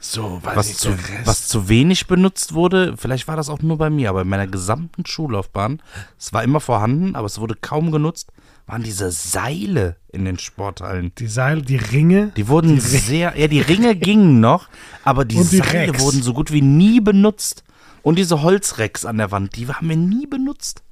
[0.00, 3.90] so, Was ich, zu, was zu wenig benutzt wurde, vielleicht war das auch nur bei
[3.90, 5.82] mir, aber in meiner gesamten Schullaufbahn,
[6.16, 8.30] es war immer vorhanden, aber es wurde kaum genutzt,
[8.68, 11.12] waren diese Seile in den Sporthallen.
[11.16, 12.32] die Seile, die Ringe.
[12.36, 14.68] Die wurden sehr, ja, die Ringe gingen noch,
[15.04, 16.00] aber die, die Seile Recks.
[16.02, 17.64] wurden so gut wie nie benutzt.
[18.02, 20.82] Und diese Holzrecks an der Wand, die haben wir nie benutzt.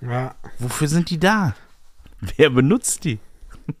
[0.00, 0.34] Ja.
[0.58, 1.54] Wofür sind die da?
[2.36, 3.20] Wer benutzt die?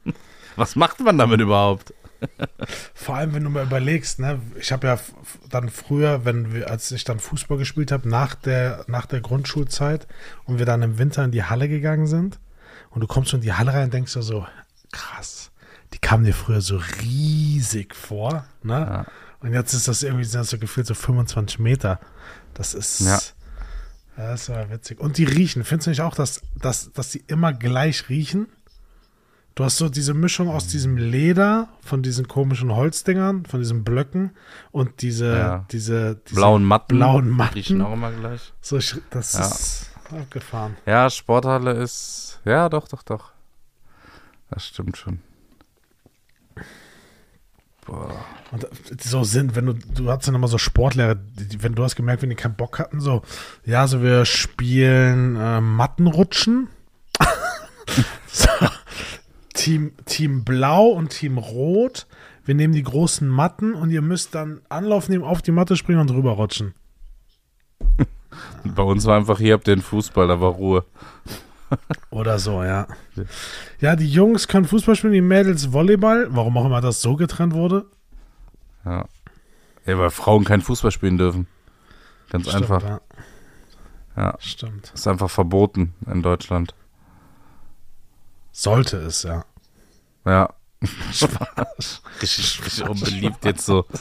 [0.56, 1.92] Was macht man damit überhaupt?
[2.94, 5.00] Vor allem, wenn du mal überlegst, ne, ich habe ja
[5.48, 10.06] dann früher, wenn wir, als ich dann Fußball gespielt habe, nach der, nach der Grundschulzeit
[10.44, 12.38] und wir dann im Winter in die Halle gegangen sind
[12.90, 14.46] und du kommst in die Halle rein und denkst dir so,
[14.92, 15.50] krass,
[15.94, 18.74] die kamen dir früher so riesig vor, ne?
[18.80, 19.06] Ja.
[19.40, 21.98] Und jetzt ist das irgendwie das so gefühlt so 25 Meter.
[22.52, 23.18] Das ist, Ja.
[24.16, 25.00] das war witzig.
[25.00, 28.48] Und die riechen, findest du nicht auch, dass, dass, dass die immer gleich riechen?
[29.54, 34.30] Du hast so diese Mischung aus diesem Leder, von diesen komischen Holzdingern, von diesen Blöcken
[34.70, 35.66] und diese, Ja.
[35.70, 36.96] diese, diese Blauen Matten.
[36.96, 37.54] blauen Matten.
[37.54, 38.52] Riechen auch immer gleich.
[38.60, 38.78] So,
[39.10, 39.40] das Ja.
[39.46, 40.76] ist abgefahren.
[40.86, 42.40] Ja, Sporthalle ist.
[42.44, 43.32] Ja, doch, doch, doch.
[44.50, 45.20] Das stimmt schon.
[47.86, 48.24] Boah.
[48.50, 48.66] Und
[49.00, 52.22] so sind, wenn du, du hast dann immer so Sportlehrer, die, wenn du hast gemerkt,
[52.22, 53.22] wenn die keinen Bock hatten, so,
[53.64, 56.68] ja, so wir spielen äh, Mattenrutschen.
[58.26, 58.48] so,
[59.54, 62.06] Team, Team Blau und Team Rot.
[62.44, 66.00] Wir nehmen die großen Matten und ihr müsst dann Anlauf nehmen, auf die Matte springen
[66.00, 66.74] und rüberrutschen.
[68.64, 70.84] Bei uns war einfach, hier habt ihr den Fußball, da war Ruhe.
[72.10, 72.86] Oder so, ja.
[73.80, 76.28] Ja, die Jungs können Fußball spielen, die Mädels Volleyball.
[76.30, 77.86] Warum auch immer das so getrennt wurde.
[78.84, 79.06] Ja.
[79.86, 81.46] Ja, weil Frauen kein Fußball spielen dürfen.
[82.30, 82.82] Ganz einfach.
[82.82, 83.00] Ja.
[84.16, 84.36] Ja.
[84.38, 84.92] Stimmt.
[84.94, 86.74] Ist einfach verboten in Deutschland.
[88.52, 89.44] Sollte es, ja.
[90.24, 90.52] Ja.
[92.22, 93.86] richtig, richtig unbeliebt jetzt so.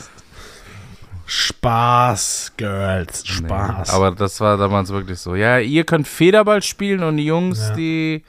[1.29, 3.87] Spaß, Girls, Spaß.
[3.89, 5.35] Nee, aber das war damals wirklich so.
[5.35, 7.75] Ja, ihr könnt Federball spielen und die Jungs, Ja.
[7.75, 8.23] die.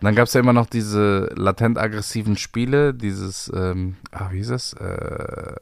[0.00, 4.50] Dann gab es ja immer noch diese latent aggressiven Spiele, dieses, ähm, ah, wie hieß
[4.50, 4.74] es?
[4.74, 5.54] Äh,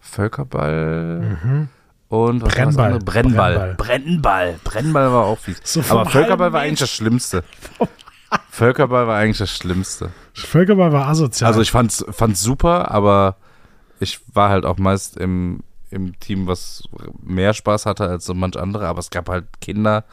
[0.00, 1.68] Völkerball Mhm.
[2.08, 2.98] und was war das Brennball.
[3.04, 3.54] Brennball.
[3.54, 3.74] Brennball.
[3.76, 4.60] Brennball.
[4.64, 5.60] Brennball war auch fies.
[5.62, 7.44] So Aber Völkerball war eigentlich das Schlimmste.
[8.50, 10.10] Völkerball war eigentlich das Schlimmste.
[10.34, 11.48] Völkerball war asozial.
[11.48, 13.36] Also ich fand's, fand's super, aber
[14.00, 15.60] ich war halt auch meist im,
[15.90, 16.84] im Team, was
[17.22, 18.86] mehr Spaß hatte als so manch andere.
[18.86, 20.04] Aber es gab halt Kinder,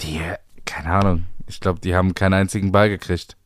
[0.00, 0.20] die,
[0.64, 3.36] keine Ahnung, ich glaube, die haben keinen einzigen Ball gekriegt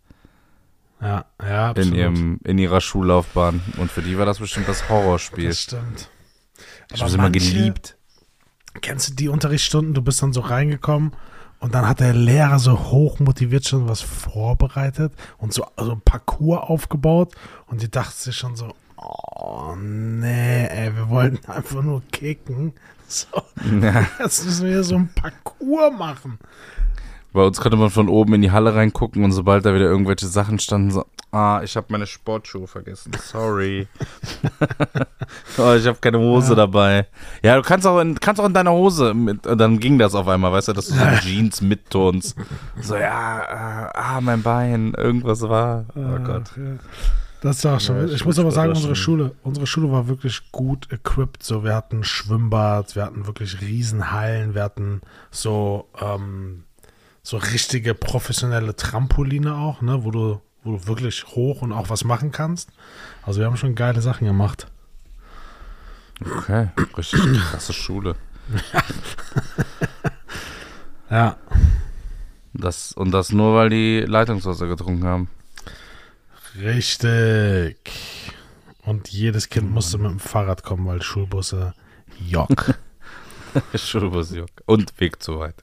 [1.00, 1.96] ja, ja, in, absolut.
[1.96, 3.60] ihrem, in ihrer Schullaufbahn.
[3.76, 5.48] Und für die war das bestimmt das Horrorspiel.
[5.48, 6.10] Das stimmt.
[6.92, 7.96] Ich Aber habe es immer geliebt.
[8.80, 9.94] Kennst du die Unterrichtsstunden?
[9.94, 11.12] Du bist dann so reingekommen
[11.60, 16.00] und dann hat der Lehrer so hoch motiviert schon was vorbereitet und so also ein
[16.00, 17.34] Parcours aufgebaut
[17.66, 22.72] und die dachte sich schon so, oh nee, ey, wir wollten einfach nur kicken.
[23.06, 23.26] So,
[23.80, 24.06] Ja.
[24.18, 26.38] jetzt müssen wir so ein Parcours machen.
[27.32, 30.26] Bei uns konnte man von oben in die Halle reingucken und sobald da wieder irgendwelche
[30.26, 33.86] Sachen standen, so, ah, ich habe meine Sportschuhe vergessen, sorry.
[35.58, 37.06] oh, ich habe keine Hose dabei.
[37.42, 40.26] Ja, du kannst auch in, kannst auch in deiner Hose mit, dann ging das auf
[40.26, 42.34] einmal, weißt du, dass du so Jeans mittonst.
[42.80, 43.40] So, ja,
[43.88, 45.84] äh, ah, mein Bein, irgendwas war.
[45.94, 46.50] Oh Gott.
[46.56, 46.62] Ja.
[47.40, 47.96] Das war auch schon.
[47.96, 51.42] Ja, ich ich muss aber sagen, unsere Schule, unsere Schule war wirklich gut equipped.
[51.42, 56.64] So, wir hatten Schwimmbad, wir hatten wirklich Riesenhallen, wir hatten so, ähm,
[57.22, 62.04] so richtige professionelle Trampoline auch, ne, wo du, wo du wirklich hoch und auch was
[62.04, 62.70] machen kannst.
[63.22, 64.66] Also wir haben schon geile Sachen gemacht.
[66.24, 67.20] Okay, richtig
[67.50, 68.16] krasse Schule.
[71.10, 71.36] Ja,
[72.52, 75.28] Das, und das nur, weil die Leitungswasser getrunken haben.
[76.60, 77.76] Richtig.
[78.84, 81.74] Und jedes Kind musste mit dem Fahrrad kommen, weil Schulbusse
[82.26, 82.74] Jock.
[83.74, 84.50] Schulbusjock.
[84.66, 85.54] Und Weg zu weit.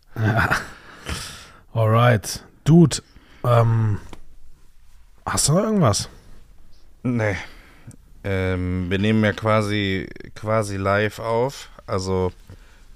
[1.73, 2.43] Alright.
[2.63, 2.97] Dude,
[3.43, 3.99] ähm,
[5.25, 6.09] hast du noch irgendwas?
[7.03, 7.35] Nee.
[8.23, 11.69] Ähm, wir nehmen ja quasi, quasi live auf.
[11.85, 12.31] Also,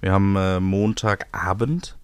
[0.02, 1.96] wir haben äh, Montagabend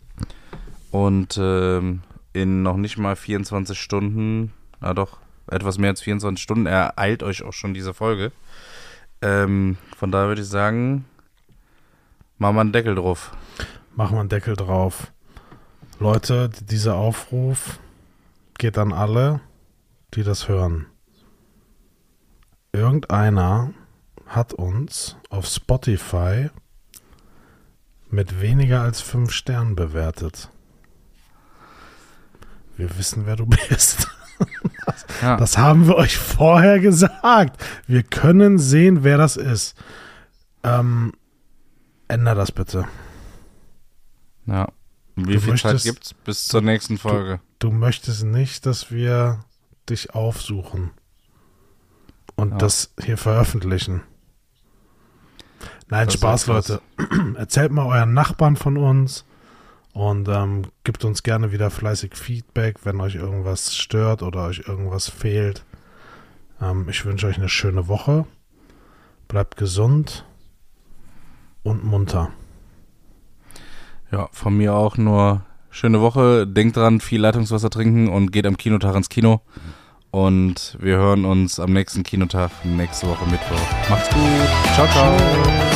[0.91, 2.01] und ähm,
[2.33, 5.17] in noch nicht mal 24 Stunden, na doch,
[5.47, 8.31] etwas mehr als 24 Stunden ereilt euch auch schon diese Folge.
[9.21, 11.05] Ähm, von daher würde ich sagen,
[12.37, 13.31] machen wir einen Deckel drauf.
[13.95, 15.11] Machen wir einen Deckel drauf.
[15.99, 17.79] Leute, dieser Aufruf
[18.57, 19.39] geht an alle,
[20.13, 20.87] die das hören.
[22.73, 23.73] Irgendeiner
[24.25, 26.49] hat uns auf Spotify
[28.09, 30.49] mit weniger als fünf Sternen bewertet.
[32.77, 34.09] Wir wissen, wer du bist.
[35.21, 35.37] Ja.
[35.37, 37.63] Das haben wir euch vorher gesagt.
[37.87, 39.75] Wir können sehen, wer das ist.
[40.63, 41.13] Ähm,
[42.07, 42.85] änder das bitte.
[44.45, 44.67] ja.
[45.17, 47.39] Wie Du viel Zeit möchtest- gibt's bis zur nächsten Folge?
[47.59, 49.45] Du möchtest nicht, dass wir
[49.89, 50.91] dich aufsuchen
[52.35, 52.57] und Ja.
[52.57, 54.01] das hier veröffentlichen.
[55.87, 56.47] Nein, Das Spaß.
[56.47, 56.81] Leute.
[57.37, 59.23] Erzählt mal euren Nachbarn von uns
[59.95, 65.07] und ähm, gibt uns gerne wieder fleißig Feedback, wenn euch irgendwas stört oder euch irgendwas
[65.07, 65.63] fehlt.
[66.61, 68.25] Ähm, ich wünsche euch eine schöne Woche.
[69.29, 70.25] Bleibt gesund
[71.63, 72.31] und munter.
[74.11, 76.45] Ja, von mir auch nur schöne Woche.
[76.45, 79.39] Denkt dran, viel Leitungswasser trinken und geht am Kinotag ins Kino.
[80.11, 83.89] Und wir hören uns am nächsten Kinotag nächste Woche Mittwoch.
[83.89, 84.75] Macht's gut.
[84.75, 85.74] Ciao, ciao.